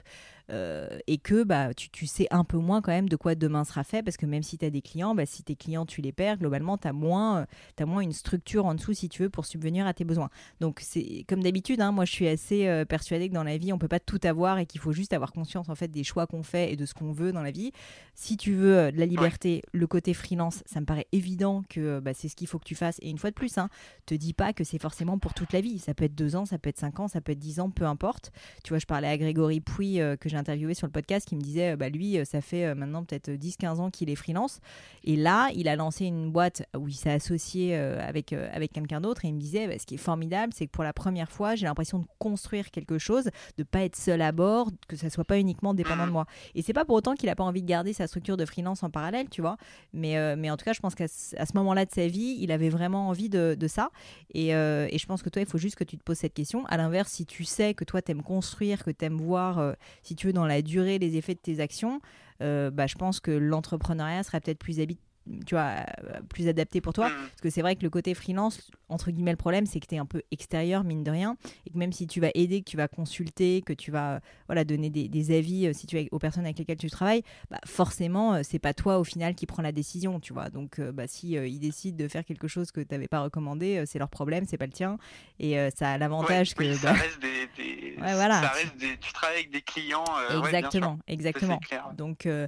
euh, 0.51 0.99
et 1.07 1.17
que 1.19 1.43
bah, 1.43 1.73
tu, 1.73 1.89
tu, 1.89 2.05
sais 2.05 2.27
un 2.29 2.43
peu 2.43 2.57
moins 2.57 2.81
quand 2.81 2.91
même 2.91 3.07
de 3.07 3.15
quoi 3.15 3.33
demain 3.33 3.63
sera 3.63 3.85
fait, 3.85 4.03
parce 4.03 4.17
que 4.17 4.25
même 4.25 4.43
si 4.43 4.57
tu 4.57 4.65
as 4.65 4.69
des 4.69 4.81
clients, 4.81 5.15
bah, 5.15 5.25
si 5.25 5.41
tes 5.41 5.55
clients 5.55 5.85
tu 5.85 6.01
les 6.01 6.11
perds, 6.11 6.37
globalement, 6.37 6.77
tu 6.77 6.87
as, 6.87 6.93
moins, 6.93 7.45
as 7.79 7.85
moins 7.85 8.01
une 8.01 8.11
structure 8.11 8.65
en 8.65 8.75
dessous, 8.75 8.93
si 8.93 9.07
tu 9.07 9.23
veux, 9.23 9.29
pour 9.29 9.45
subvenir 9.45 9.87
à 9.87 9.93
tes 9.93 10.03
besoins. 10.03 10.29
Donc, 10.59 10.79
c'est 10.81 11.23
comme 11.29 11.41
d'habitude, 11.41 11.79
hein, 11.79 11.93
moi 11.93 12.03
je 12.03 12.11
suis 12.11 12.27
assez 12.27 12.67
euh, 12.67 12.83
persuadée 12.83 13.29
que 13.29 13.33
dans 13.33 13.43
la 13.43 13.57
vie, 13.57 13.71
on 13.71 13.77
peut 13.77 13.87
pas 13.87 14.01
tout 14.01 14.19
avoir 14.23 14.59
et 14.59 14.65
qu'il 14.65 14.81
faut 14.81 14.91
juste 14.91 15.13
avoir 15.13 15.31
conscience 15.31 15.69
en 15.69 15.75
fait 15.75 15.87
des 15.87 16.03
choix 16.03 16.27
qu'on 16.27 16.43
fait 16.43 16.73
et 16.73 16.75
de 16.75 16.85
ce 16.85 16.93
qu'on 16.93 17.13
veut 17.13 17.31
dans 17.31 17.41
la 17.41 17.51
vie. 17.51 17.71
Si 18.13 18.35
tu 18.35 18.53
veux 18.53 18.77
euh, 18.77 18.91
de 18.91 18.99
la 18.99 19.05
liberté, 19.05 19.61
le 19.71 19.87
côté 19.93 20.13
freelance, 20.13 20.63
ça 20.65 20.79
me 20.81 20.85
paraît 20.85 21.07
évident 21.11 21.63
que 21.69 21.99
bah, 21.99 22.13
c'est 22.13 22.27
ce 22.27 22.35
qu'il 22.35 22.47
faut 22.47 22.59
que 22.59 22.65
tu 22.65 22.75
fasses. 22.75 22.97
Et 23.01 23.09
une 23.09 23.17
fois 23.17 23.29
de 23.29 23.35
plus, 23.35 23.57
hein, 23.57 23.69
te 24.05 24.15
dis 24.15 24.33
pas 24.33 24.53
que 24.53 24.63
c'est 24.63 24.79
forcément 24.79 25.17
pour 25.17 25.33
toute 25.33 25.53
la 25.53 25.61
vie. 25.61 25.79
Ça 25.79 25.93
peut 25.93 26.05
être 26.05 26.15
deux 26.15 26.35
ans, 26.35 26.45
ça 26.45 26.57
peut 26.57 26.69
être 26.69 26.79
cinq 26.79 26.99
ans, 26.99 27.07
ça 27.07 27.21
peut 27.21 27.31
être 27.31 27.39
dix 27.39 27.59
ans, 27.59 27.69
peu 27.69 27.85
importe. 27.85 28.31
Tu 28.63 28.69
vois, 28.69 28.79
je 28.79 28.85
parlais 28.85 29.07
à 29.07 29.17
Grégory 29.17 29.61
Pouy 29.61 29.99
que 30.19 30.29
j'ai 30.29 30.37
interviewé 30.37 30.73
sur 30.73 30.87
le 30.87 30.91
podcast 30.91 31.27
qui 31.27 31.35
me 31.35 31.41
disait, 31.41 31.75
bah 31.75 31.89
lui, 31.89 32.17
euh, 32.17 32.25
ça 32.25 32.41
fait 32.41 32.65
euh, 32.65 32.75
maintenant 32.75 33.03
peut-être 33.03 33.29
10-15 33.29 33.79
ans 33.79 33.89
qu'il 33.89 34.09
est 34.09 34.15
freelance. 34.15 34.59
Et 35.03 35.15
là, 35.15 35.49
il 35.55 35.67
a 35.67 35.75
lancé 35.75 36.05
une 36.05 36.31
boîte 36.31 36.63
où 36.77 36.87
il 36.87 36.93
s'est 36.93 37.11
associé 37.11 37.75
euh, 37.75 37.99
avec, 38.07 38.33
avec 38.33 38.71
quelqu'un 38.71 39.01
d'autre. 39.01 39.25
Et 39.25 39.27
il 39.29 39.35
me 39.35 39.39
disait, 39.39 39.67
bah, 39.67 39.77
ce 39.79 39.85
qui 39.85 39.95
est 39.95 39.97
formidable, 39.97 40.53
c'est 40.55 40.65
que 40.65 40.71
pour 40.71 40.83
la 40.83 40.93
première 40.93 41.29
fois, 41.29 41.55
j'ai 41.55 41.65
l'impression 41.65 41.99
de 41.99 42.05
construire 42.19 42.71
quelque 42.71 42.97
chose, 42.97 43.29
de 43.57 43.63
pas 43.63 43.83
être 43.83 43.95
seul 43.95 44.21
à 44.21 44.31
bord, 44.31 44.69
que 44.87 44.95
ça 44.95 45.09
soit 45.09 45.25
pas 45.25 45.39
uniquement 45.39 45.73
dépendant 45.73 46.07
de 46.07 46.11
moi. 46.11 46.25
Et 46.55 46.61
c'est 46.61 46.73
pas 46.73 46.85
pour 46.85 46.95
autant 46.95 47.15
qu'il 47.15 47.29
a 47.29 47.35
pas 47.35 47.43
envie 47.43 47.61
de 47.61 47.67
garder 47.67 47.93
sa 47.93 48.07
structure 48.07 48.37
de 48.37 48.45
freelance 48.45 48.83
en 48.83 48.89
parallèle, 48.89 49.29
tu 49.29 49.41
vois. 49.41 49.57
Mais, 49.91 50.35
mais 50.35 50.49
en 50.49 50.57
tout 50.57 50.65
cas, 50.65 50.73
je 50.73 50.79
pense 50.79 50.95
qu'à 50.95 51.07
ce 51.07 51.35
moment-là 51.55 51.85
de 51.85 51.91
sa 51.91 52.07
vie, 52.07 52.37
il 52.39 52.51
avait 52.51 52.69
vraiment 52.69 53.09
envie 53.09 53.29
de, 53.29 53.55
de 53.59 53.67
ça. 53.67 53.89
Et, 54.33 54.49
et, 54.49 54.97
je 54.97 55.05
pense 55.05 55.21
que 55.21 55.29
toi, 55.29 55.41
il 55.41 55.47
faut 55.47 55.57
juste 55.57 55.75
que 55.75 55.83
tu 55.83 55.97
te 55.97 56.03
poses 56.03 56.17
cette 56.17 56.33
question. 56.33 56.65
À 56.67 56.77
l'inverse, 56.77 57.11
si 57.11 57.25
tu 57.25 57.43
sais 57.43 57.73
que 57.73 57.83
toi, 57.83 58.01
tu 58.01 58.11
aimes 58.11 58.23
construire, 58.23 58.83
que 58.83 58.91
tu 58.91 59.05
aimes 59.05 59.17
voir, 59.17 59.75
si 60.01 60.15
tu 60.15 60.27
veux, 60.27 60.33
dans 60.33 60.45
la 60.45 60.61
durer 60.61 60.99
les 60.99 61.17
effets 61.17 61.35
de 61.35 61.39
tes 61.39 61.59
actions, 61.59 62.01
euh, 62.41 62.71
bah, 62.71 62.87
je 62.87 62.95
pense 62.95 63.19
que 63.19 63.31
l'entrepreneuriat 63.31 64.23
sera 64.23 64.39
peut-être 64.39 64.59
plus 64.59 64.79
habitué 64.79 65.03
tu 65.45 65.55
vois, 65.55 65.85
euh, 66.03 66.21
plus 66.29 66.47
adapté 66.47 66.81
pour 66.81 66.93
toi. 66.93 67.09
Parce 67.09 67.41
que 67.41 67.49
c'est 67.49 67.61
vrai 67.61 67.75
que 67.75 67.83
le 67.83 67.89
côté 67.89 68.13
freelance, 68.13 68.71
entre 68.89 69.11
guillemets, 69.11 69.31
le 69.31 69.37
problème, 69.37 69.65
c'est 69.65 69.79
que 69.79 69.87
tu 69.87 69.95
es 69.95 69.97
un 69.97 70.05
peu 70.05 70.21
extérieur, 70.31 70.83
mine 70.83 71.03
de 71.03 71.11
rien. 71.11 71.37
Et 71.65 71.69
que 71.69 71.77
même 71.77 71.93
si 71.93 72.07
tu 72.07 72.19
vas 72.19 72.29
aider, 72.35 72.61
que 72.61 72.69
tu 72.69 72.77
vas 72.77 72.87
consulter, 72.87 73.61
que 73.61 73.73
tu 73.73 73.91
vas 73.91 74.19
voilà, 74.47 74.65
donner 74.65 74.89
des, 74.89 75.37
avis 75.37 75.67
euh, 75.67 75.73
si 75.73 75.87
tu 75.87 75.97
es 75.97 76.09
aux 76.11 76.19
personnes 76.19 76.45
avec 76.45 76.59
lesquelles 76.59 76.77
tu 76.77 76.89
travailles, 76.89 77.23
bah, 77.49 77.59
forcément, 77.65 78.35
euh, 78.35 78.41
c'est 78.43 78.59
pas 78.59 78.73
toi 78.73 78.99
au 78.99 79.03
final 79.03 79.35
qui 79.35 79.45
prends 79.45 79.63
la 79.63 79.71
décision, 79.71 80.19
tu 80.19 80.33
vois. 80.33 80.49
Donc, 80.49 80.79
bah, 80.79 81.07
si 81.07 81.31
ils 81.31 81.59
décident 81.59 81.97
de 81.97 82.07
faire 82.07 82.25
quelque 82.25 82.47
chose 82.47 82.71
que 82.71 82.81
tu 82.81 82.87
n'avais 82.91 83.07
pas 83.07 83.21
recommandé, 83.21 83.83
c'est 83.85 83.99
leur 83.99 84.09
problème, 84.09 84.45
c'est 84.47 84.57
pas 84.57 84.65
le 84.65 84.71
tien. 84.71 84.97
Et 85.39 85.55
ça 85.75 85.91
a 85.91 85.97
l'avantage 85.97 86.53
que. 86.53 86.81
bah, 86.83 86.93
reste 86.93 87.21
des. 87.21 87.95
voilà. 87.97 88.41
ça 88.41 88.49
reste 88.49 88.77
des... 88.77 88.97
Tu 88.97 89.13
travailles 89.13 89.39
avec 89.39 89.51
des 89.51 89.61
clients. 89.61 90.05
exactement, 90.43 90.99
exactement. 91.07 91.59
Donc. 91.95 92.25
Mm. 92.25 92.47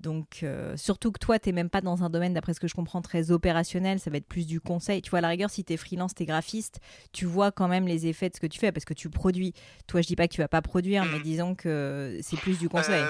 Donc, 0.00 0.44
surtout 0.76 1.12
que 1.12 1.18
toi, 1.18 1.38
tu 1.38 1.48
n'es 1.48 1.52
même 1.52 1.70
pas 1.70 1.80
dans 1.80 2.02
un 2.02 2.10
domaine, 2.10 2.34
d'après 2.34 2.54
ce 2.54 2.60
que 2.60 2.68
je 2.68 2.74
comprends, 2.74 3.02
très 3.02 3.30
opérationnel. 3.30 4.00
Ça 4.00 4.10
va 4.10 4.16
être 4.16 4.28
plus 4.28 4.46
du 4.46 4.60
conseil. 4.60 5.02
Tu 5.02 5.10
vois, 5.10 5.20
à 5.20 5.22
la 5.22 5.28
rigueur, 5.28 5.50
si 5.50 5.64
tu 5.64 5.72
es 5.72 5.76
freelance, 5.76 6.14
tu 6.14 6.22
es 6.22 6.26
graphiste, 6.26 6.80
tu 7.12 7.26
vois 7.26 7.52
quand 7.52 7.68
même 7.68 7.86
les 7.86 8.06
effets 8.06 8.28
de 8.28 8.34
ce 8.34 8.40
que 8.40 8.46
tu 8.46 8.58
fais 8.58 8.72
parce 8.72 8.84
que 8.84 8.94
tu 8.94 9.10
produis. 9.10 9.54
Toi, 9.86 10.00
je 10.00 10.06
dis 10.06 10.16
pas 10.16 10.28
que 10.28 10.34
tu 10.34 10.40
vas 10.40 10.48
pas 10.48 10.62
produire, 10.62 11.04
mais 11.04 11.20
disons 11.24 11.54
que 11.54 12.18
c'est 12.22 12.38
plus 12.38 12.58
du 12.58 12.68
conseil. 12.68 13.04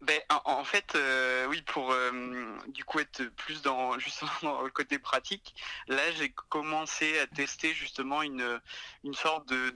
Ben, 0.00 0.20
en, 0.44 0.62
fait, 0.62 0.94
euh, 0.94 1.46
oui, 1.48 1.60
pour 1.62 1.90
euh, 1.90 2.56
du 2.68 2.84
coup 2.84 3.00
être 3.00 3.24
plus 3.34 3.62
dans 3.62 3.98
justement 3.98 4.30
dans 4.42 4.62
le 4.62 4.70
côté 4.70 4.98
pratique, 4.98 5.54
là 5.88 6.00
j'ai 6.12 6.32
commencé 6.48 7.18
à 7.18 7.26
tester 7.26 7.74
justement 7.74 8.22
une 8.22 8.60
une 9.02 9.14
sorte 9.14 9.48
de 9.48 9.70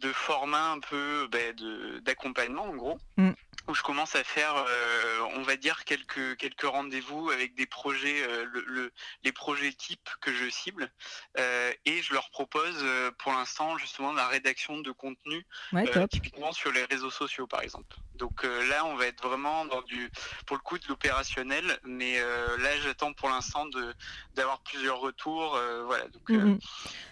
de, 0.00 0.12
format 0.12 0.72
un 0.72 0.80
peu 0.80 1.28
ben, 1.30 1.54
d'accompagnement 2.02 2.64
en 2.64 2.74
gros. 2.74 2.98
Mm 3.18 3.32
où 3.68 3.74
je 3.74 3.82
commence 3.82 4.16
à 4.16 4.24
faire, 4.24 4.54
euh, 4.56 5.20
on 5.36 5.42
va 5.42 5.56
dire, 5.56 5.84
quelques, 5.84 6.36
quelques 6.36 6.62
rendez-vous 6.62 7.30
avec 7.30 7.54
des 7.54 7.66
projets, 7.66 8.22
euh, 8.22 8.44
le, 8.66 8.92
les 9.22 9.32
projets 9.32 9.72
types 9.72 10.08
que 10.20 10.32
je 10.32 10.48
cible, 10.50 10.90
euh, 11.38 11.72
et 11.84 12.02
je 12.02 12.12
leur 12.12 12.30
propose 12.30 12.84
pour 13.18 13.32
l'instant 13.32 13.78
justement 13.78 14.12
la 14.12 14.26
rédaction 14.26 14.78
de 14.80 14.90
contenu, 14.90 15.46
typiquement 16.10 16.52
sur 16.52 16.72
les 16.72 16.84
réseaux 16.84 17.10
sociaux 17.10 17.46
par 17.46 17.62
exemple. 17.62 17.96
Donc 18.16 18.44
là, 18.44 18.84
on 18.86 18.94
va 18.94 19.06
être 19.06 19.26
vraiment 19.26 19.64
dans 19.64 19.82
du, 19.82 20.10
pour 20.46 20.56
le 20.56 20.62
coup, 20.62 20.78
de 20.78 20.86
l'opérationnel, 20.88 21.64
mais 21.84 22.20
là, 22.20 22.78
j'attends 22.82 23.12
pour 23.12 23.28
l'instant 23.28 23.66
de 23.66 23.94
d'avoir 24.34 24.60
plusieurs 24.60 25.00
retours, 25.00 25.58
voilà. 25.86 26.04
Donc, 26.08 26.28
mm-hmm. 26.28 26.58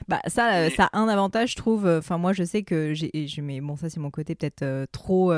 bah 0.09 0.21
ça, 0.27 0.71
ça 0.71 0.91
a 0.93 0.99
un 0.99 1.09
avantage, 1.09 1.53
je 1.53 1.57
trouve. 1.57 1.87
Enfin, 1.87 2.19
moi, 2.19 2.33
je 2.33 2.45
sais 2.45 2.63
que 2.63 2.95
j'ai, 2.95 3.11
mais 3.43 3.61
bon, 3.61 3.77
ça 3.77 3.91
c'est 3.91 4.01
mon 4.01 4.11
côté 4.11 4.35
peut-être 4.35 4.87
trop 4.93 5.33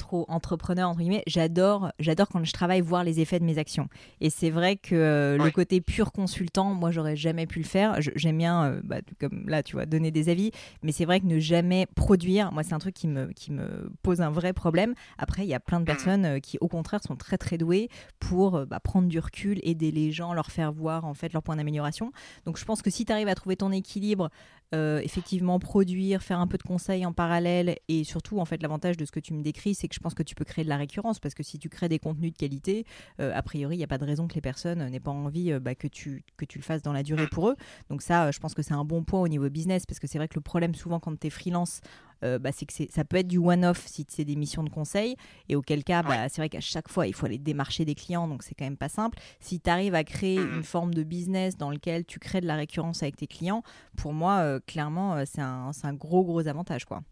trop 0.00 0.24
entrepreneur 0.28 0.88
entre 0.88 1.00
guillemets, 1.00 1.22
j'adore 1.26 1.92
j'adore 1.98 2.28
quand 2.28 2.42
je 2.42 2.52
travaille 2.52 2.80
voir 2.80 3.04
les 3.04 3.20
effets 3.20 3.38
de 3.38 3.44
mes 3.44 3.58
actions. 3.58 3.88
Et 4.20 4.30
c'est 4.30 4.50
vrai 4.50 4.76
que 4.76 4.94
euh, 4.94 5.36
le 5.36 5.50
côté 5.50 5.80
pur 5.80 6.10
consultant, 6.10 6.74
moi 6.74 6.90
j'aurais 6.90 7.16
jamais 7.16 7.46
pu 7.46 7.58
le 7.58 7.64
faire. 7.64 7.96
J'aime 7.98 8.38
bien 8.38 8.64
euh, 8.64 8.80
bah, 8.82 9.00
comme 9.20 9.48
là 9.48 9.62
tu 9.62 9.76
vois 9.76 9.86
donner 9.86 10.10
des 10.10 10.28
avis, 10.28 10.50
mais 10.82 10.92
c'est 10.92 11.04
vrai 11.04 11.20
que 11.20 11.26
ne 11.26 11.38
jamais 11.38 11.86
produire, 11.94 12.50
moi 12.52 12.62
c'est 12.62 12.72
un 12.72 12.78
truc 12.78 12.94
qui 12.94 13.06
me 13.06 13.26
qui 13.32 13.52
me 13.52 13.92
pose 14.02 14.20
un 14.20 14.30
vrai 14.30 14.52
problème. 14.52 14.94
Après 15.18 15.42
il 15.42 15.48
y 15.48 15.54
a 15.54 15.60
plein 15.60 15.78
de 15.78 15.84
mmh. 15.84 15.86
personnes 15.86 16.24
euh, 16.24 16.38
qui 16.40 16.56
au 16.60 16.68
contraire 16.68 17.00
sont 17.06 17.16
très 17.16 17.38
très 17.38 17.58
douées 17.58 17.88
pour 18.18 18.66
bah, 18.66 18.80
prendre 18.80 19.08
du 19.08 19.18
recul, 19.18 19.60
aider 19.62 19.92
les 19.92 20.12
gens, 20.12 20.32
leur 20.32 20.50
faire 20.50 20.72
voir 20.72 21.04
en 21.04 21.14
fait 21.14 21.32
leur 21.32 21.42
point 21.42 21.56
d'amélioration. 21.56 22.10
Donc 22.46 22.58
je 22.58 22.64
pense 22.64 22.82
que 22.82 22.90
si 22.90 23.04
tu 23.04 23.12
arrives 23.12 23.28
à 23.28 23.34
trouver 23.34 23.56
ton 23.56 23.70
équilibre 23.70 24.30
effectivement 24.72 25.58
produire, 25.58 26.22
faire 26.22 26.38
un 26.38 26.46
peu 26.46 26.58
de 26.58 26.62
conseils 26.62 27.04
en 27.04 27.12
parallèle. 27.12 27.76
Et 27.88 28.04
surtout 28.04 28.38
en 28.38 28.44
fait 28.44 28.62
l'avantage 28.62 28.96
de 28.96 29.04
ce 29.04 29.12
que 29.12 29.20
tu 29.20 29.34
me 29.34 29.42
décris, 29.42 29.74
c'est 29.74 29.88
que 29.88 29.94
je 29.94 30.00
pense 30.00 30.14
que 30.14 30.22
tu 30.22 30.34
peux 30.34 30.44
créer 30.44 30.64
de 30.64 30.68
la 30.68 30.76
récurrence. 30.76 31.18
Parce 31.18 31.34
que 31.34 31.42
si 31.42 31.58
tu 31.58 31.68
crées 31.68 31.88
des 31.88 31.98
contenus 31.98 32.32
de 32.32 32.36
qualité, 32.36 32.86
euh, 33.20 33.32
a 33.34 33.42
priori, 33.42 33.76
il 33.76 33.78
n'y 33.78 33.84
a 33.84 33.88
pas 33.88 33.98
de 33.98 34.04
raison 34.04 34.28
que 34.28 34.34
les 34.34 34.40
personnes 34.40 34.86
n'aient 34.88 35.00
pas 35.00 35.10
envie 35.10 35.52
euh, 35.52 35.60
bah, 35.60 35.74
que, 35.74 35.88
tu, 35.88 36.24
que 36.36 36.44
tu 36.44 36.58
le 36.58 36.64
fasses 36.64 36.82
dans 36.82 36.92
la 36.92 37.02
durée 37.02 37.26
pour 37.26 37.48
eux. 37.48 37.56
Donc 37.88 38.02
ça, 38.02 38.26
euh, 38.26 38.32
je 38.32 38.40
pense 38.40 38.54
que 38.54 38.62
c'est 38.62 38.74
un 38.74 38.84
bon 38.84 39.02
point 39.02 39.20
au 39.20 39.28
niveau 39.28 39.48
business. 39.50 39.86
Parce 39.86 39.98
que 39.98 40.06
c'est 40.06 40.18
vrai 40.18 40.28
que 40.28 40.34
le 40.36 40.40
problème 40.40 40.74
souvent 40.74 41.00
quand 41.00 41.18
tu 41.18 41.26
es 41.26 41.30
freelance, 41.30 41.80
bah, 42.22 42.50
c'est 42.52 42.66
que 42.66 42.72
ça 42.90 43.04
peut 43.04 43.16
être 43.16 43.28
du 43.28 43.38
one-off 43.38 43.86
si 43.86 44.06
c'est 44.08 44.24
des 44.24 44.36
missions 44.36 44.62
de 44.62 44.70
conseil. 44.70 45.16
Et 45.48 45.56
auquel 45.56 45.84
cas, 45.84 46.02
bah, 46.02 46.28
c'est 46.28 46.40
vrai 46.40 46.48
qu'à 46.48 46.60
chaque 46.60 46.88
fois, 46.88 47.06
il 47.06 47.14
faut 47.14 47.26
aller 47.26 47.38
démarcher 47.38 47.84
des 47.84 47.94
clients, 47.94 48.28
donc 48.28 48.42
c'est 48.42 48.54
quand 48.54 48.64
même 48.64 48.76
pas 48.76 48.88
simple. 48.88 49.18
Si 49.40 49.60
tu 49.60 49.70
arrives 49.70 49.94
à 49.94 50.04
créer 50.04 50.38
mmh 50.38 50.50
une 50.60 50.64
forme 50.64 50.94
de 50.94 51.02
business 51.02 51.56
dans 51.56 51.70
lequel 51.70 52.04
tu 52.04 52.18
crées 52.18 52.40
de 52.40 52.46
la 52.46 52.56
récurrence 52.56 53.02
avec 53.02 53.16
tes 53.16 53.26
clients, 53.26 53.62
pour 53.96 54.12
moi, 54.12 54.60
clairement, 54.66 55.24
c'est 55.26 55.40
un, 55.40 55.70
un, 55.82 55.94
gros, 55.94 56.24
gros 56.24 56.46
avantage. 56.46 56.84
quoi. 56.84 57.02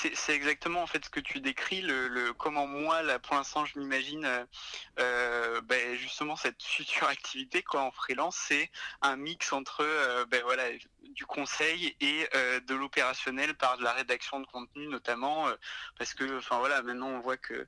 C'est 0.00 0.32
exactement 0.34 0.82
en 0.82 0.86
fait 0.86 1.04
ce 1.04 1.10
que 1.10 1.18
tu 1.18 1.40
décris, 1.40 1.80
le, 1.80 2.32
comment 2.34 2.68
moi 2.68 3.02
là 3.02 3.18
pour 3.18 3.34
l'instant 3.34 3.64
je 3.64 3.80
m'imagine 3.80 4.24
euh, 4.24 4.44
euh, 5.00 5.60
ben, 5.62 5.96
justement 5.96 6.36
cette 6.36 6.62
future 6.62 7.08
activité 7.08 7.64
quoi 7.64 7.82
en 7.82 7.90
freelance, 7.90 8.36
c'est 8.36 8.70
un 9.02 9.16
mix 9.16 9.52
entre 9.52 9.80
euh, 9.80 10.24
ben, 10.26 10.44
du 11.02 11.26
conseil 11.26 11.96
et 12.00 12.28
de 12.32 12.74
l'opérationnel 12.76 13.56
par 13.56 13.76
de 13.78 13.82
la 13.82 13.92
rédaction 13.92 14.38
de 14.38 14.46
contenu 14.46 14.86
notamment 14.86 15.48
parce 15.98 16.14
que 16.14 16.38
enfin 16.38 16.58
voilà 16.58 16.80
maintenant 16.82 17.08
on 17.08 17.20
voit 17.20 17.36
que 17.36 17.66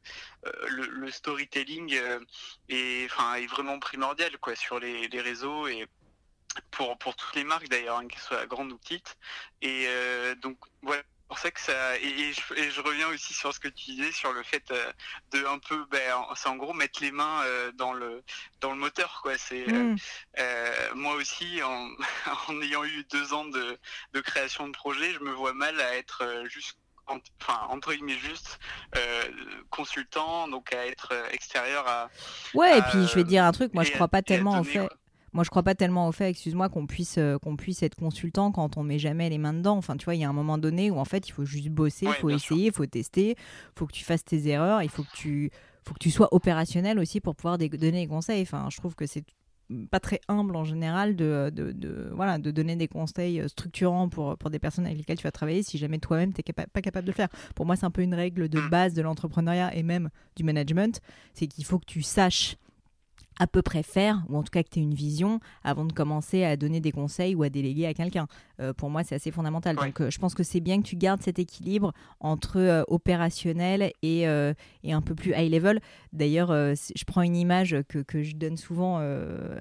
le, 0.68 1.10
storytelling 1.10 1.98
est 2.68 3.06
vraiment 3.08 3.80
primordial 3.80 4.38
quoi 4.38 4.54
sur 4.54 4.78
les, 4.78 5.08
réseaux 5.20 5.66
et 5.66 5.88
pour, 6.70 6.96
toutes 6.98 7.34
les 7.34 7.44
marques 7.44 7.68
d'ailleurs, 7.68 7.98
hein, 7.98 8.08
qu'elles 8.08 8.20
soient 8.20 8.46
grandes 8.46 8.72
ou 8.72 8.78
petites. 8.78 9.16
Pour 11.30 11.38
ça 11.38 11.52
que 11.52 11.60
ça 11.60 11.96
et, 11.98 12.32
je, 12.32 12.80
reviens 12.80 13.06
aussi 13.06 13.32
sur 13.32 13.54
ce 13.54 13.60
que 13.60 13.68
tu 13.68 13.92
disais 13.92 14.10
sur 14.10 14.32
le 14.32 14.42
fait 14.42 14.68
euh, 14.72 14.92
de 15.30 15.46
un 15.46 15.60
peu 15.60 15.86
ben, 15.88 16.26
c'est 16.34 16.48
en 16.48 16.56
gros 16.56 16.72
mettre 16.72 17.00
les 17.00 17.12
mains 17.12 17.42
euh, 17.44 17.70
dans 17.70 17.92
le 17.92 18.24
dans 18.60 18.72
le 18.72 18.76
moteur 18.76 19.20
quoi 19.22 19.38
c'est 19.38 19.64
euh, 19.68 19.94
mm. 19.94 20.98
moi 20.98 21.14
aussi 21.14 21.62
en, 21.62 21.88
en, 22.48 22.60
ayant 22.60 22.82
eu 22.84 23.06
deux 23.12 23.32
ans 23.32 23.44
de, 23.44 23.78
de 24.12 24.20
création 24.20 24.66
de 24.66 24.72
projet 24.72 25.12
je 25.12 25.20
me 25.20 25.30
vois 25.30 25.52
mal 25.52 25.80
à 25.80 25.96
être 25.96 26.24
juste 26.48 26.76
enfin 27.06 27.60
entre 27.68 27.92
guillemets 27.92 28.18
juste 28.18 28.58
consultant 29.70 30.48
donc 30.48 30.72
à 30.72 30.84
être 30.84 31.12
extérieur 31.30 31.86
à 31.86 32.10
ouais 32.54 32.78
et 32.78 32.82
puis 32.82 33.06
je 33.06 33.14
vais 33.14 33.24
dire 33.24 33.44
un 33.44 33.52
truc 33.52 33.72
moi 33.72 33.84
je 33.84 33.92
crois 33.92 34.08
pas 34.08 34.22
tellement 34.22 34.54
en 34.54 34.64
fait 34.64 34.88
moi, 35.32 35.44
je 35.44 35.50
crois 35.50 35.62
pas 35.62 35.74
tellement 35.74 36.08
au 36.08 36.12
fait, 36.12 36.30
excuse-moi, 36.30 36.68
qu'on 36.68 36.86
puisse, 36.86 37.18
euh, 37.18 37.38
qu'on 37.38 37.56
puisse 37.56 37.82
être 37.82 37.94
consultant 37.94 38.50
quand 38.50 38.76
on 38.76 38.82
met 38.82 38.98
jamais 38.98 39.30
les 39.30 39.38
mains 39.38 39.52
dedans. 39.52 39.76
Enfin, 39.76 39.96
tu 39.96 40.04
vois, 40.04 40.14
il 40.14 40.20
y 40.20 40.24
a 40.24 40.28
un 40.28 40.32
moment 40.32 40.58
donné 40.58 40.90
où 40.90 40.98
en 40.98 41.04
fait, 41.04 41.28
il 41.28 41.32
faut 41.32 41.44
juste 41.44 41.68
bosser, 41.68 42.06
il 42.06 42.14
faut 42.14 42.30
essayer, 42.30 42.66
il 42.66 42.72
faut 42.72 42.86
tester, 42.86 43.30
il 43.30 43.78
faut 43.78 43.86
que 43.86 43.92
tu 43.92 44.04
fasses 44.04 44.24
tes 44.24 44.48
erreurs, 44.48 44.82
il 44.82 44.88
faut 44.88 45.04
que 45.04 45.14
tu, 45.14 45.50
faut 45.86 45.94
que 45.94 46.00
tu 46.00 46.10
sois 46.10 46.28
opérationnel 46.32 46.98
aussi 46.98 47.20
pour 47.20 47.36
pouvoir 47.36 47.58
donner 47.58 47.92
des 47.92 48.06
conseils. 48.06 48.42
Enfin, 48.42 48.68
je 48.70 48.76
trouve 48.78 48.94
que 48.94 49.06
c'est 49.06 49.24
pas 49.90 50.00
très 50.00 50.20
humble 50.28 50.56
en 50.56 50.64
général 50.64 51.14
de, 51.14 51.50
de, 51.54 51.72
de, 51.72 52.10
voilà, 52.12 52.38
de 52.38 52.50
donner 52.50 52.76
des 52.76 52.88
conseils 52.88 53.40
euh, 53.40 53.48
structurants 53.48 54.08
pour, 54.08 54.36
pour 54.36 54.50
des 54.50 54.58
personnes 54.58 54.84
avec 54.84 54.98
lesquelles 54.98 55.18
tu 55.18 55.22
vas 55.22 55.30
travailler 55.30 55.62
si 55.62 55.78
jamais 55.78 55.98
toi-même 55.98 56.32
tu 56.32 56.42
n'es 56.44 56.52
pas 56.52 56.82
capable 56.82 57.06
de 57.06 57.12
le 57.12 57.16
faire. 57.16 57.28
Pour 57.54 57.66
moi, 57.66 57.76
c'est 57.76 57.86
un 57.86 57.90
peu 57.90 58.02
une 58.02 58.14
règle 58.14 58.48
de 58.48 58.60
base 58.68 58.94
de 58.94 59.02
l'entrepreneuriat 59.02 59.74
et 59.76 59.82
même 59.82 60.10
du 60.34 60.42
management, 60.42 61.00
c'est 61.34 61.46
qu'il 61.46 61.64
faut 61.64 61.78
que 61.78 61.86
tu 61.86 62.02
saches 62.02 62.56
à 63.40 63.46
peu 63.46 63.62
près 63.62 63.82
faire, 63.82 64.22
ou 64.28 64.36
en 64.36 64.42
tout 64.42 64.50
cas 64.50 64.62
que 64.62 64.68
tu 64.68 64.78
aies 64.78 64.82
une 64.82 64.94
vision, 64.94 65.40
avant 65.64 65.86
de 65.86 65.92
commencer 65.92 66.44
à 66.44 66.56
donner 66.56 66.80
des 66.80 66.92
conseils 66.92 67.34
ou 67.34 67.42
à 67.42 67.48
déléguer 67.48 67.86
à 67.86 67.94
quelqu'un. 67.94 68.28
Euh, 68.60 68.72
pour 68.72 68.90
moi, 68.90 69.02
c'est 69.04 69.14
assez 69.14 69.30
fondamental. 69.30 69.76
Donc, 69.76 70.00
euh, 70.00 70.10
je 70.10 70.18
pense 70.18 70.34
que 70.34 70.42
c'est 70.42 70.60
bien 70.60 70.80
que 70.80 70.86
tu 70.86 70.96
gardes 70.96 71.22
cet 71.22 71.38
équilibre 71.38 71.92
entre 72.20 72.58
euh, 72.58 72.82
opérationnel 72.88 73.92
et, 74.02 74.20
et, 74.20 74.92
un 74.92 75.00
peu 75.02 75.14
plus 75.14 75.32
high 75.34 75.50
level. 75.50 75.80
D'ailleurs, 76.12 76.48
je 76.50 77.04
prends 77.06 77.22
une 77.22 77.36
image 77.36 77.76
que, 77.88 77.98
que 77.98 78.22
je 78.22 78.36
donne 78.36 78.56
souvent 78.56 78.98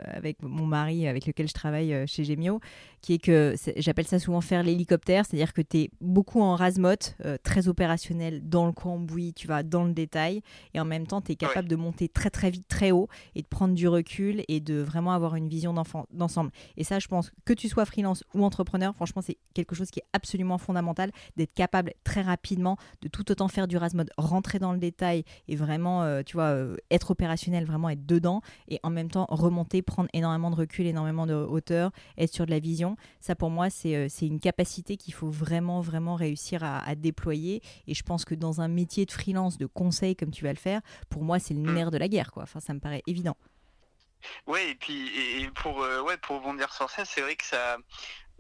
avec 0.06 0.42
mon 0.42 0.66
mari, 0.66 1.08
avec 1.08 1.26
lequel 1.26 1.48
je 1.48 1.54
travaille 1.54 2.08
chez 2.08 2.24
Gemio, 2.24 2.60
qui 3.02 3.14
est 3.14 3.18
que 3.20 3.56
j'appelle 3.78 4.08
ça 4.08 4.20
souvent 4.20 4.42
faire 4.42 4.64
l'hélicoptère, 4.64 5.26
c'est-à-dire 5.26 5.54
que 5.54 5.62
tu 5.62 5.78
es 5.78 5.90
beaucoup 6.02 6.42
en 6.42 6.56
rasmote, 6.56 7.16
très 7.44 7.68
opérationnel, 7.68 8.42
dans 8.48 8.66
le 8.66 8.72
cambouis, 8.72 9.34
tu 9.34 9.48
vas 9.48 9.64
dans 9.64 9.86
le 9.86 9.94
détail, 9.94 10.42
et 10.74 10.80
en 10.80 10.86
même 10.86 11.08
temps, 11.08 11.22
tu 11.22 11.32
es 11.32 11.36
capable 11.36 11.68
de 11.68 11.76
monter 11.76 12.10
très 12.10 12.30
très 12.30 12.50
vite, 12.50 12.68
très 12.68 12.92
haut, 12.92 13.08
et 13.36 13.42
de 13.42 13.48
prendre 13.48 13.76
du 13.76 13.88
recul 13.88 14.44
et 14.48 14.60
de 14.60 14.82
vraiment 14.82 15.12
avoir 15.12 15.36
une 15.36 15.48
vision 15.48 15.74
d'ensemble. 16.12 16.52
Et 16.78 16.84
ça, 16.84 17.00
je 17.00 17.08
pense 17.08 17.32
que 17.46 17.54
tu 17.54 17.70
sois 17.70 17.86
freelance 17.86 18.24
ou 18.34 18.44
entrepreneur, 18.44 18.89
franchement, 18.94 19.22
c'est 19.22 19.38
quelque 19.54 19.76
chose 19.76 19.90
qui 19.90 20.00
est 20.00 20.06
absolument 20.14 20.58
fondamental 20.58 21.12
d'être 21.38 21.54
capable 21.54 21.94
très 22.04 22.22
rapidement 22.22 22.78
de 23.02 23.08
tout 23.08 23.32
autant 23.32 23.48
faire 23.48 23.68
du 23.68 23.78
Rasmode, 23.78 24.12
rentrer 24.18 24.60
dans 24.60 24.74
le 24.74 24.80
détail 24.80 25.24
et 25.48 25.56
vraiment, 25.56 26.04
euh, 26.04 26.22
tu 26.24 26.34
vois, 26.34 26.46
euh, 26.46 26.78
être 26.92 27.12
opérationnel, 27.12 27.66
vraiment 27.66 27.90
être 27.90 28.06
dedans 28.06 28.42
et 28.68 28.80
en 28.84 28.90
même 28.90 29.10
temps 29.10 29.26
remonter, 29.30 29.82
prendre 29.82 30.10
énormément 30.14 30.52
de 30.52 30.56
recul, 30.56 30.86
énormément 30.86 31.26
de 31.26 31.34
hauteur, 31.34 31.92
être 32.18 32.34
sur 32.34 32.46
de 32.46 32.52
la 32.52 32.60
vision. 32.60 32.96
Ça, 33.20 33.36
pour 33.36 33.50
moi, 33.50 33.70
c'est 33.70 33.96
euh, 33.96 34.08
une 34.22 34.40
capacité 34.40 34.98
qu'il 34.98 35.14
faut 35.14 35.30
vraiment, 35.30 35.82
vraiment 35.82 36.16
réussir 36.16 36.64
à, 36.64 36.80
à, 36.80 36.96
déployer. 36.96 37.62
Et 37.88 37.94
je 37.94 38.04
pense 38.04 38.26
que 38.26 38.36
dans 38.36 38.62
un 38.62 38.68
métier 38.68 39.06
de 39.06 39.12
freelance, 39.12 39.58
de 39.58 39.66
conseil 39.66 40.16
comme 40.16 40.32
tu 40.32 40.44
vas 40.44 40.52
le 40.52 40.58
faire, 40.58 40.82
pour 41.10 41.24
moi, 41.24 41.40
c'est 41.40 41.54
le 41.54 41.62
mmh. 41.62 41.74
nerf 41.74 41.92
de 41.92 41.98
la 41.98 42.08
guerre, 42.08 42.32
quoi. 42.32 42.44
Enfin, 42.44 42.60
ça 42.60 42.74
me 42.74 42.80
paraît 42.80 43.04
évident. 43.08 43.36
Ouais, 44.48 44.72
et 44.72 44.76
puis 44.76 45.08
et 45.42 45.50
pour 45.52 45.82
euh, 45.82 46.02
ouais 46.02 46.18
pour 46.18 46.38
rebondir 46.38 46.74
sur 46.74 46.90
ça, 46.90 47.06
c'est 47.06 47.22
vrai 47.22 47.36
que 47.36 47.46
ça 47.46 47.78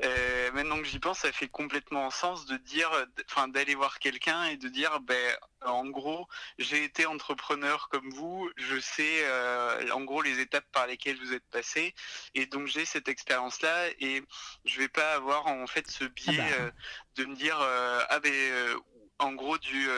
euh, 0.03 0.51
maintenant 0.53 0.77
que 0.77 0.85
j'y 0.85 0.99
pense, 0.99 1.19
ça 1.19 1.31
fait 1.31 1.47
complètement 1.47 2.09
sens 2.09 2.45
de 2.45 2.57
dire, 2.57 2.89
enfin 3.29 3.47
d'aller 3.47 3.75
voir 3.75 3.99
quelqu'un 3.99 4.45
et 4.45 4.57
de 4.57 4.69
dire, 4.69 4.99
ben 5.01 5.37
en 5.61 5.85
gros, 5.85 6.27
j'ai 6.57 6.83
été 6.83 7.05
entrepreneur 7.05 7.89
comme 7.89 8.09
vous, 8.11 8.49
je 8.55 8.79
sais 8.79 9.23
euh, 9.23 9.91
en 9.91 10.01
gros 10.01 10.21
les 10.21 10.39
étapes 10.39 10.65
par 10.71 10.87
lesquelles 10.87 11.17
vous 11.17 11.33
êtes 11.33 11.47
passé, 11.51 11.93
et 12.33 12.45
donc 12.45 12.67
j'ai 12.67 12.85
cette 12.85 13.09
expérience-là 13.09 13.89
et 13.99 14.23
je 14.65 14.79
vais 14.79 14.87
pas 14.87 15.13
avoir 15.13 15.47
en 15.47 15.67
fait 15.67 15.89
ce 15.89 16.05
biais 16.05 16.39
ah 16.39 16.59
bah. 16.59 16.71
de 17.15 17.25
me 17.25 17.35
dire 17.35 17.57
ah 17.59 18.19
ben 18.19 18.79
en 19.19 19.33
gros 19.33 19.57
du 19.57 19.89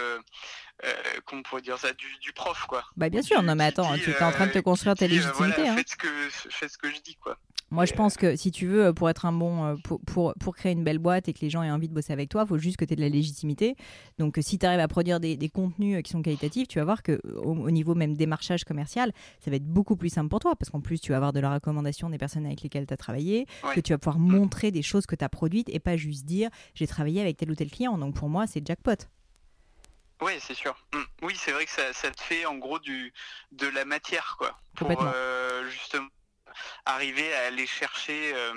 comment 1.25 1.41
pourrait 1.43 1.61
dire 1.61 1.77
ça, 1.77 1.89
du, 1.93 2.33
prof, 2.33 2.65
quoi. 2.67 2.83
Bah 2.97 3.09
bien 3.09 3.21
sûr, 3.21 3.41
non 3.43 3.55
mais 3.55 3.65
attends, 3.65 3.93
tu 3.97 4.11
es 4.11 4.23
en 4.23 4.31
train 4.31 4.47
de 4.47 4.51
te 4.51 4.59
construire 4.59 4.95
ta 4.95 5.07
légitimité. 5.07 5.67
Hein. 5.67 5.75
ce 5.85 5.95
que, 5.95 6.07
faites 6.49 6.71
ce 6.71 6.77
que 6.77 6.89
je 6.89 7.01
dis, 7.01 7.15
quoi. 7.15 7.37
Moi, 7.73 7.85
je 7.85 7.93
pense 7.93 8.17
que 8.17 8.35
si 8.35 8.51
tu 8.51 8.67
veux, 8.67 8.93
pour 8.93 9.09
être 9.09 9.25
un 9.25 9.31
bon, 9.31 9.63
euh, 9.63 9.75
pour, 9.81 10.01
pour, 10.01 10.33
pour, 10.41 10.55
créer 10.57 10.73
une 10.73 10.83
belle 10.83 10.99
boîte 10.99 11.29
et 11.29 11.33
que 11.33 11.39
les 11.39 11.49
gens 11.49 11.63
aient 11.63 11.71
envie 11.71 11.87
de 11.87 11.93
bosser 11.93 12.11
avec 12.11 12.27
toi, 12.27 12.43
il 12.45 12.49
faut 12.49 12.57
juste 12.57 12.75
que 12.75 12.83
tu 12.83 12.91
aies 12.91 12.95
de 12.97 13.01
la 13.01 13.07
légitimité. 13.07 13.77
Donc, 14.19 14.37
si 14.41 14.59
tu 14.59 14.65
arrives 14.65 14.81
à 14.81 14.89
produire 14.89 15.21
des, 15.21 15.37
des, 15.37 15.47
contenus 15.47 15.97
euh, 15.97 16.01
qui 16.01 16.11
sont 16.11 16.21
qualitatifs, 16.21 16.67
tu 16.67 16.79
vas 16.79 16.85
voir 16.85 17.01
que 17.01 17.21
au, 17.37 17.71
niveau 17.71 17.95
même 17.95 18.17
démarchage 18.17 18.65
commercial, 18.65 19.13
ça 19.39 19.49
va 19.49 19.55
être 19.55 19.65
beaucoup 19.65 19.95
plus 19.95 20.09
simple 20.09 20.27
pour 20.27 20.41
toi 20.41 20.53
parce 20.57 20.69
qu'en 20.69 20.81
plus, 20.81 20.99
tu 20.99 21.11
vas 21.11 21.15
avoir 21.15 21.31
de 21.31 21.39
la 21.39 21.53
recommandation 21.53 22.09
des 22.09 22.17
personnes 22.17 22.45
avec 22.45 22.61
lesquelles 22.61 22.87
tu 22.87 22.93
as 22.93 22.97
travaillé, 22.97 23.45
que 23.73 23.79
tu 23.79 23.93
vas 23.93 23.97
pouvoir 23.97 24.19
montrer 24.19 24.71
des 24.71 24.81
choses 24.81 25.05
que 25.05 25.15
tu 25.15 25.23
as 25.23 25.29
produites 25.29 25.69
et 25.69 25.79
pas 25.79 25.95
juste 25.95 26.25
dire 26.25 26.49
j'ai 26.75 26.87
travaillé 26.87 27.21
avec 27.21 27.37
tel 27.37 27.49
ou 27.51 27.55
tel 27.55 27.71
client. 27.71 27.97
Donc, 27.97 28.15
pour 28.15 28.27
moi, 28.27 28.47
c'est 28.47 28.67
jackpot. 28.67 29.07
Oui, 30.21 30.33
c'est 30.39 30.53
sûr. 30.53 30.75
Mm. 30.93 30.99
Oui, 31.23 31.33
c'est 31.35 31.51
vrai 31.51 31.65
que 31.65 31.71
ça, 31.71 31.93
ça, 31.93 32.11
te 32.11 32.21
fait 32.21 32.45
en 32.45 32.55
gros 32.57 32.79
du, 32.79 33.13
de 33.51 33.67
la 33.67 33.85
matière, 33.85 34.35
quoi. 34.37 34.57
Pour, 34.75 34.89
euh, 35.01 35.67
justement 35.69 36.07
arriver 36.85 37.33
à 37.33 37.47
aller 37.47 37.65
chercher 37.65 38.33
euh, 38.35 38.53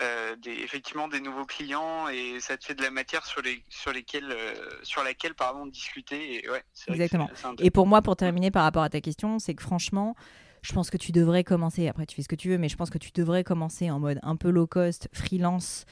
euh, 0.00 0.34
des, 0.36 0.50
effectivement 0.50 1.06
des 1.06 1.20
nouveaux 1.20 1.44
clients 1.44 2.08
et 2.08 2.40
ça 2.40 2.56
te 2.56 2.64
fait 2.64 2.74
de 2.74 2.82
la 2.82 2.90
matière 2.90 3.24
sur, 3.24 3.42
les, 3.42 3.64
sur, 3.68 3.92
lesquelles, 3.92 4.34
sur 4.82 5.04
laquelle 5.04 5.34
pardon, 5.34 5.66
discuter. 5.66 6.44
Et, 6.44 6.50
ouais, 6.50 6.64
Exactement. 6.88 7.30
et 7.60 7.70
pour 7.70 7.86
moi, 7.86 8.02
pour 8.02 8.16
terminer 8.16 8.50
par 8.50 8.64
rapport 8.64 8.82
à 8.82 8.90
ta 8.90 9.00
question, 9.00 9.38
c'est 9.38 9.54
que 9.54 9.62
franchement, 9.62 10.16
je 10.62 10.72
pense 10.72 10.90
que 10.90 10.96
tu 10.96 11.12
devrais 11.12 11.44
commencer, 11.44 11.86
après 11.86 12.06
tu 12.06 12.16
fais 12.16 12.22
ce 12.22 12.28
que 12.28 12.34
tu 12.34 12.48
veux, 12.48 12.58
mais 12.58 12.68
je 12.68 12.76
pense 12.76 12.90
que 12.90 12.98
tu 12.98 13.10
devrais 13.14 13.44
commencer 13.44 13.88
en 13.88 14.00
mode 14.00 14.18
un 14.22 14.34
peu 14.34 14.50
low 14.50 14.66
cost, 14.66 15.08
freelance, 15.12 15.84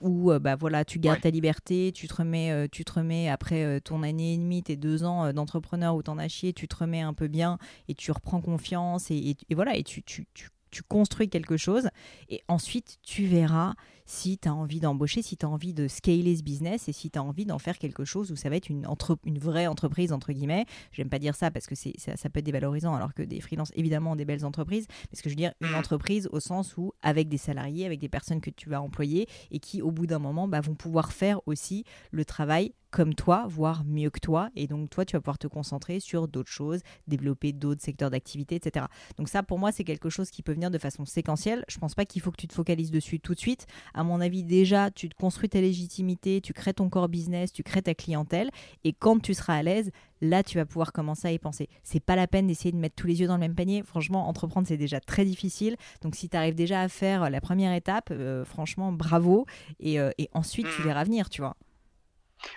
où 0.00 0.32
bah 0.38 0.56
voilà 0.56 0.84
tu 0.84 0.98
gardes 0.98 1.20
ta 1.20 1.30
liberté, 1.30 1.92
tu 1.94 2.08
te 2.08 2.14
remets, 2.14 2.68
tu 2.70 2.84
te 2.84 2.92
remets 2.92 3.28
après 3.28 3.80
ton 3.80 4.02
année 4.02 4.34
et 4.34 4.38
demie, 4.38 4.62
tes 4.62 4.76
deux 4.76 5.04
ans 5.04 5.32
d'entrepreneur 5.32 5.94
où 5.96 6.02
t'en 6.02 6.18
as 6.18 6.28
chié, 6.28 6.52
tu 6.52 6.68
te 6.68 6.76
remets 6.76 7.00
un 7.00 7.14
peu 7.14 7.28
bien 7.28 7.58
et 7.88 7.94
tu 7.94 8.10
reprends 8.12 8.40
confiance 8.40 9.10
et, 9.10 9.36
et, 9.48 9.54
voilà 9.54 9.76
et 9.76 9.82
tu, 9.82 10.02
tu, 10.02 10.26
tu 10.34 10.48
tu 10.76 10.82
construis 10.82 11.28
quelque 11.28 11.56
chose. 11.56 11.88
Et 12.28 12.42
ensuite 12.48 12.98
tu 13.02 13.24
verras 13.24 13.74
si 14.06 14.38
tu 14.38 14.48
as 14.48 14.54
envie 14.54 14.80
d'embaucher, 14.80 15.20
si 15.20 15.36
tu 15.36 15.44
as 15.44 15.48
envie 15.48 15.74
de 15.74 15.88
scaler 15.88 16.36
ce 16.36 16.42
business 16.42 16.88
et 16.88 16.92
si 16.92 17.10
tu 17.10 17.18
as 17.18 17.22
envie 17.22 17.44
d'en 17.44 17.58
faire 17.58 17.78
quelque 17.78 18.04
chose 18.04 18.30
où 18.30 18.36
ça 18.36 18.48
va 18.48 18.56
être 18.56 18.70
une, 18.70 18.86
entre, 18.86 19.18
une 19.24 19.38
vraie 19.38 19.66
entreprise, 19.66 20.12
entre 20.12 20.32
guillemets. 20.32 20.64
J'aime 20.92 21.08
pas 21.08 21.18
dire 21.18 21.34
ça 21.34 21.50
parce 21.50 21.66
que 21.66 21.74
c'est, 21.74 21.92
ça, 21.98 22.16
ça, 22.16 22.30
peut 22.30 22.38
être 22.38 22.46
dévalorisant 22.46 22.94
alors 22.94 23.12
que 23.12 23.22
des 23.22 23.40
freelances, 23.40 23.72
évidemment, 23.74 24.12
ont 24.12 24.16
des 24.16 24.24
belles 24.24 24.44
entreprises. 24.44 24.86
Mais 25.10 25.16
ce 25.16 25.22
que 25.22 25.28
je 25.28 25.34
veux 25.34 25.40
dire, 25.40 25.52
une 25.60 25.70
mm. 25.70 25.74
entreprise 25.74 26.28
au 26.32 26.40
sens 26.40 26.76
où, 26.76 26.92
avec 27.02 27.28
des 27.28 27.38
salariés, 27.38 27.84
avec 27.84 28.00
des 28.00 28.08
personnes 28.08 28.40
que 28.40 28.50
tu 28.50 28.68
vas 28.68 28.80
employer 28.80 29.28
et 29.50 29.58
qui, 29.58 29.82
au 29.82 29.90
bout 29.90 30.06
d'un 30.06 30.20
moment, 30.20 30.48
bah, 30.48 30.60
vont 30.60 30.74
pouvoir 30.74 31.12
faire 31.12 31.40
aussi 31.46 31.84
le 32.12 32.24
travail 32.24 32.72
comme 32.96 33.14
toi, 33.14 33.44
voire 33.46 33.84
mieux 33.84 34.08
que 34.08 34.20
toi. 34.20 34.48
Et 34.56 34.66
donc, 34.66 34.88
toi, 34.88 35.04
tu 35.04 35.16
vas 35.16 35.20
pouvoir 35.20 35.38
te 35.38 35.46
concentrer 35.46 36.00
sur 36.00 36.28
d'autres 36.28 36.50
choses, 36.50 36.80
développer 37.06 37.52
d'autres 37.52 37.82
secteurs 37.82 38.10
d'activité, 38.10 38.54
etc. 38.54 38.86
Donc, 39.18 39.28
ça, 39.28 39.42
pour 39.42 39.58
moi, 39.58 39.70
c'est 39.70 39.84
quelque 39.84 40.08
chose 40.08 40.30
qui 40.30 40.42
peut 40.42 40.52
venir 40.52 40.70
de 40.70 40.78
façon 40.78 41.04
séquentielle. 41.04 41.62
Je 41.68 41.76
pense 41.76 41.94
pas 41.94 42.06
qu'il 42.06 42.22
faut 42.22 42.30
que 42.30 42.40
tu 42.40 42.48
te 42.48 42.54
focalises 42.54 42.90
dessus 42.90 43.20
tout 43.20 43.34
de 43.34 43.38
suite. 43.38 43.66
À 43.96 44.04
mon 44.04 44.20
avis, 44.20 44.44
déjà, 44.44 44.90
tu 44.90 45.08
te 45.08 45.14
construis 45.16 45.48
ta 45.48 45.60
légitimité, 45.60 46.40
tu 46.42 46.52
crées 46.52 46.74
ton 46.74 46.90
core 46.90 47.08
business, 47.08 47.50
tu 47.52 47.62
crées 47.62 47.82
ta 47.82 47.94
clientèle. 47.94 48.50
Et 48.84 48.92
quand 48.92 49.20
tu 49.20 49.32
seras 49.32 49.54
à 49.54 49.62
l'aise, 49.62 49.90
là, 50.20 50.42
tu 50.42 50.58
vas 50.58 50.66
pouvoir 50.66 50.92
commencer 50.92 51.28
à 51.28 51.32
y 51.32 51.38
penser. 51.38 51.68
C'est 51.82 52.00
pas 52.00 52.14
la 52.14 52.26
peine 52.26 52.46
d'essayer 52.46 52.72
de 52.72 52.76
mettre 52.76 52.94
tous 52.94 53.06
les 53.06 53.20
yeux 53.20 53.26
dans 53.26 53.34
le 53.34 53.40
même 53.40 53.54
panier. 53.54 53.82
Franchement, 53.82 54.28
entreprendre, 54.28 54.68
c'est 54.68 54.76
déjà 54.76 55.00
très 55.00 55.24
difficile. 55.24 55.76
Donc, 56.02 56.14
si 56.14 56.28
tu 56.28 56.36
arrives 56.36 56.54
déjà 56.54 56.82
à 56.82 56.88
faire 56.88 57.30
la 57.30 57.40
première 57.40 57.72
étape, 57.72 58.10
euh, 58.10 58.44
franchement, 58.44 58.92
bravo. 58.92 59.46
Et, 59.80 59.98
euh, 59.98 60.10
et 60.18 60.28
ensuite, 60.34 60.66
tu 60.76 60.82
mmh. 60.82 60.84
verras 60.84 61.04
venir, 61.04 61.30
tu 61.30 61.40
vois. 61.40 61.56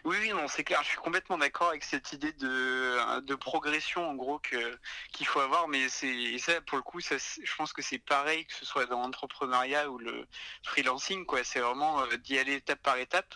Oui, 0.06 0.18
oui, 0.22 0.30
non, 0.30 0.48
c'est 0.48 0.64
clair. 0.64 0.82
Je 0.84 0.90
suis 0.90 0.98
complètement 0.98 1.38
d'accord 1.38 1.70
avec 1.70 1.84
cette 1.84 2.14
idée 2.14 2.34
de, 2.34 3.22
de 3.22 3.36
progression, 3.36 4.10
en 4.10 4.16
gros, 4.16 4.40
qu'il 4.40 5.26
faut 5.26 5.40
avoir. 5.40 5.68
Mais 5.68 5.90
c'est 5.90 6.38
ça, 6.38 6.62
pour 6.62 6.78
le 6.78 6.84
coup, 6.84 7.00
je 7.00 7.56
pense 7.58 7.74
que 7.74 7.82
c'est 7.82 8.00
pareil 8.00 8.46
que 8.46 8.54
ce 8.54 8.66
soit 8.66 8.86
dans 8.86 9.02
l'entrepreneuriat 9.02 9.90
ou 9.90 9.98
le 9.98 10.28
freelancing, 10.64 11.26
quoi. 11.26 11.44
C'est 11.44 11.60
vraiment 11.60 12.02
euh, 12.04 12.18
d'y 12.18 12.38
aller 12.38 12.56
étape 12.56 12.82
par 12.82 12.98
étape. 12.98 13.34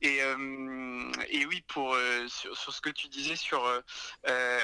Et, 0.00 0.22
euh, 0.22 0.36
oui, 1.46 1.62
pour 1.68 1.94
euh, 1.94 2.26
sur, 2.28 2.56
ce 2.56 2.80
que 2.80 2.90
tu 2.90 3.08
disais 3.08 3.36
sur, 3.36 3.62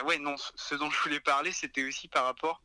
ouais, 0.04 0.18
non, 0.18 0.36
ce 0.54 0.74
dont 0.74 0.90
je 0.90 1.00
voulais 1.02 1.20
parler, 1.20 1.52
c'était 1.52 1.84
aussi 1.84 2.08
par 2.08 2.24
rapport 2.24 2.62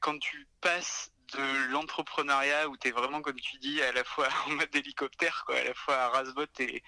quand 0.00 0.18
tu 0.18 0.48
passes 0.60 1.12
de 1.32 1.72
l'entrepreneuriat 1.72 2.68
où 2.68 2.76
tu 2.76 2.88
es 2.88 2.90
vraiment, 2.90 3.22
comme 3.22 3.38
tu 3.40 3.58
dis, 3.58 3.80
à 3.82 3.92
la 3.92 4.04
fois 4.04 4.28
en 4.46 4.50
mode 4.50 4.74
hélicoptère, 4.74 5.44
quoi, 5.46 5.56
à 5.56 5.64
la 5.64 5.74
fois 5.74 5.96
à 5.96 6.08
rasbot 6.08 6.46
et, 6.58 6.82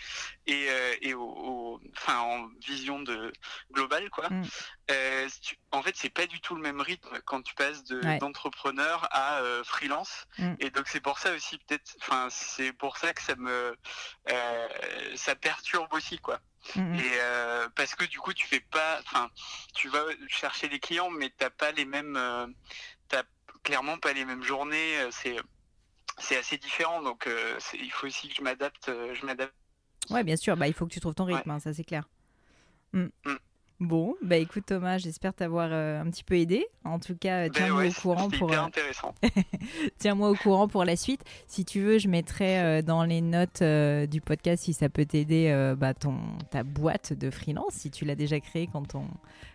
et, 0.47 0.67
euh, 0.71 0.95
et 1.01 1.15
au, 1.15 1.81
enfin, 1.97 2.19
en 2.19 2.49
vision 2.67 3.01
de 3.01 3.33
globale. 3.73 4.11
Quoi. 4.11 4.29
Mm. 4.31 4.45
Euh, 4.91 5.29
en 5.71 5.83
fait, 5.83 5.95
c'est 5.97 6.11
pas 6.11 6.27
du 6.27 6.41
tout 6.41 6.55
le 6.55 6.63
même 6.63 6.81
rythme 6.81 7.21
quand 7.25 7.43
tu 7.43 7.55
passes 7.55 7.85
d'entrepreneur 7.85 9.09
à 9.11 9.41
euh, 9.41 9.65
freelance. 9.65 10.27
Mm. 10.39 10.55
Et 10.61 10.71
donc, 10.71 10.89
c'est 10.89 11.01
pour 11.01 11.19
ça 11.19 11.33
aussi, 11.33 11.59
peut-être, 11.59 11.97
enfin, 12.01 12.29
c'est 12.31 12.73
pour 12.73 12.97
ça 12.97 13.13
que 13.13 13.23
ça 13.23 13.37
me 13.37 13.77
ça 15.15 15.35
perturbe 15.37 15.93
aussi, 15.93 16.19
quoi. 16.19 16.41
Mm, 16.77 16.95
et 16.95 17.19
parce 17.75 17.95
que 17.95 18.05
du 18.05 18.19
coup, 18.19 18.33
tu 18.33 18.47
fais 18.47 18.61
pas, 18.61 19.01
enfin, 19.01 19.31
tu 19.75 19.89
vas 19.89 20.05
chercher 20.29 20.69
des 20.69 20.79
clients, 20.79 21.11
mais 21.11 21.31
t'as 21.37 21.51
pas 21.51 21.73
les 21.73 21.85
mêmes, 21.85 22.17
clairement 23.63 23.99
pas 23.99 24.13
les 24.13 24.25
mêmes 24.25 24.43
journées. 24.43 24.99
Euh, 24.99 25.09
c'est 25.11 25.37
c'est 26.19 26.37
assez 26.37 26.59
différent, 26.59 27.03
donc 27.03 27.27
euh, 27.27 27.59
il 27.75 27.91
faut 27.91 28.07
aussi 28.07 28.29
que 28.29 28.35
je 28.35 28.43
m'adapte. 28.43 28.89
Euh, 28.89 29.15
je 29.15 29.25
m'adapte. 29.25 29.55
Ouais, 30.11 30.25
bien 30.25 30.37
sûr. 30.37 30.57
Bah, 30.57 30.69
il 30.69 30.75
faut 30.75 30.87
que 30.87 30.93
tu 30.93 31.01
trouves 31.01 31.15
ton 31.15 31.25
rythme, 31.25 31.51
hein, 31.51 31.59
ça 31.59 31.73
c'est 31.73 31.85
clair. 31.85 32.09
Mm. 32.93 33.07
Mm. 33.25 33.37
Bon, 33.81 34.15
bah 34.23 34.37
écoute 34.37 34.67
Thomas, 34.67 34.99
j'espère 34.99 35.35
t'avoir 35.35 35.73
un 35.73 36.09
petit 36.09 36.23
peu 36.23 36.37
aidé. 36.37 36.65
En 36.85 37.01
tout 37.01 37.17
cas, 37.17 37.49
ben 37.49 37.51
tiens-moi 37.51 37.87
au 37.89 37.93
courant 37.93 38.31
pour. 38.31 38.53
intéressant. 38.53 39.13
tiens-moi 39.99 40.31
au 40.31 40.37
courant 40.37 40.69
pour 40.69 40.85
la 40.85 40.95
suite. 40.95 41.23
Si 41.49 41.65
tu 41.65 41.81
veux, 41.81 41.99
je 41.99 42.07
mettrai 42.07 42.81
dans 42.85 43.03
les 43.03 43.21
notes 43.21 43.61
du 43.61 44.21
podcast 44.21 44.63
si 44.63 44.73
ça 44.73 44.89
peut 44.89 45.05
t'aider 45.05 45.75
bah, 45.77 45.95
ton 45.95 46.17
ta 46.53 46.63
boîte 46.63 47.13
de 47.13 47.29
freelance 47.29 47.75
si 47.75 47.91
tu 47.91 48.05
l'as 48.05 48.15
déjà 48.15 48.39
créée 48.39 48.69
quand 48.69 48.95
on 48.95 49.09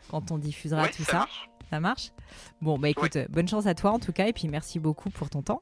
quand 0.10 0.32
on 0.32 0.38
diffusera 0.38 0.90
tout 0.90 1.04
ça. 1.04 1.26
Ça 1.26 1.28
marche 1.80 2.12
Bon, 2.62 2.78
bah 2.78 2.90
écoute, 2.90 3.18
bonne 3.30 3.48
chance 3.48 3.68
à 3.68 3.76
toi 3.76 3.92
en 3.92 4.00
tout 4.00 4.14
cas, 4.14 4.28
et 4.28 4.34
puis 4.34 4.48
merci 4.48 4.80
beaucoup 4.80 5.10
pour 5.10 5.30
ton 5.30 5.42
temps. 5.42 5.62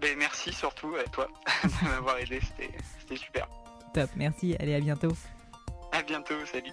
Ben, 0.00 0.16
merci 0.18 0.52
surtout 0.52 0.94
à 0.96 1.04
toi 1.04 1.28
de 1.64 1.88
m'avoir 1.88 2.18
aidé, 2.18 2.40
c'était 2.40 3.16
super. 3.16 3.48
Top, 3.94 4.10
merci, 4.16 4.56
allez 4.58 4.74
à 4.74 4.80
bientôt. 4.80 5.12
À 5.92 6.02
bientôt, 6.02 6.34
salut. 6.50 6.72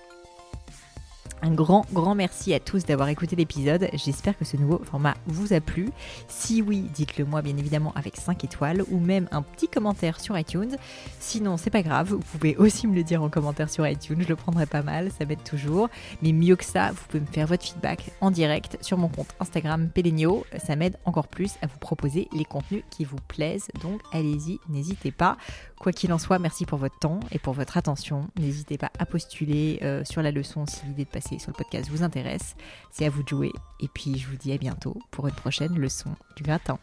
Un 1.42 1.52
grand, 1.52 1.86
grand 1.94 2.16
merci 2.16 2.54
à 2.54 2.60
tous 2.60 2.86
d'avoir 2.86 3.10
écouté 3.10 3.36
l'épisode. 3.36 3.90
J'espère 3.94 4.38
que 4.38 4.46
ce 4.46 4.58
nouveau 4.58 4.80
format 4.80 5.16
vous 5.28 5.54
a 5.54 5.60
plu. 5.60 5.90
Si 6.28 6.62
oui, 6.62 6.90
dites-le 6.94 7.26
moi 7.26 7.42
bien 7.42 7.56
évidemment 7.58 7.94
avec 7.96 8.16
5 8.16 8.44
étoiles 8.44 8.84
ou 8.90 9.00
même 9.00 9.28
un 9.32 9.42
petit 9.42 9.68
commentaire 9.68 10.20
sur 10.20 10.38
iTunes. 10.38 10.76
Sinon, 11.20 11.58
c'est 11.58 11.70
pas 11.70 11.84
grave, 11.84 12.10
vous 12.10 12.20
pouvez 12.20 12.56
aussi 12.58 12.88
me 12.88 12.96
le 12.96 13.04
dire 13.04 13.22
en 13.22 13.30
commentaire 13.30 13.70
sur 13.70 13.88
iTunes, 13.88 14.22
je 14.22 14.28
le 14.28 14.36
prendrai 14.36 14.66
pas 14.66 14.82
mal, 14.82 15.12
ça 15.12 15.26
m'aide 15.26 15.44
toujours. 15.44 15.90
Mais 16.22 16.32
mieux 16.32 16.56
que 16.56 16.66
ça, 16.66 16.92
vous 16.92 17.02
pouvez 17.08 17.22
me 17.22 17.28
faire 17.28 17.48
votre 17.48 17.64
feedback 17.64 18.12
en 18.22 18.32
direct 18.32 18.78
sur 18.82 18.98
mon 18.98 19.08
compte 19.08 19.36
Instagram 19.40 19.90
Pelenio. 19.90 20.46
Ça 20.66 20.76
m'aide 20.76 20.98
encore 21.06 21.28
plus 21.28 21.56
à 21.62 21.68
vous 21.68 21.78
proposer 21.78 22.28
les 22.34 22.46
contenus 22.46 22.84
qui 22.90 23.04
vous 23.04 23.20
plaisent. 23.28 23.68
Donc 23.84 24.02
allez-y, 24.14 24.60
n'hésitez 24.70 25.12
pas. 25.12 25.38
Quoi 25.80 25.92
qu'il 25.92 26.12
en 26.14 26.18
soit, 26.18 26.40
merci 26.40 26.66
pour 26.66 26.80
votre 26.80 26.98
temps 27.00 27.20
et 27.32 27.40
pour 27.40 27.54
votre 27.54 27.78
attention. 27.78 28.28
N'hésitez 28.40 28.78
pas 28.78 28.92
à 28.98 29.06
postuler 29.06 29.80
euh, 29.84 30.04
sur 30.06 30.22
la 30.22 30.32
leçon 30.32 30.66
si 30.66 30.86
l'idée 30.86 31.06
de 31.06 31.10
passer 31.10 31.38
sur 31.38 31.52
le 31.52 31.58
podcast 31.58 31.90
vous 31.90 32.04
intéresse. 32.04 32.56
C'est 32.92 33.06
à 33.06 33.10
vous 33.10 33.24
de 33.24 33.28
jouer. 33.28 33.52
Et 33.82 33.88
puis 33.94 34.18
je 34.18 34.28
vous 34.28 34.38
dis 34.38 34.54
à 34.54 34.58
bientôt 34.58 34.98
pour 35.12 35.28
une 35.28 35.36
prochaine 35.36 35.78
leçon 35.78 36.12
du 36.36 36.44
gratin. 36.44 36.80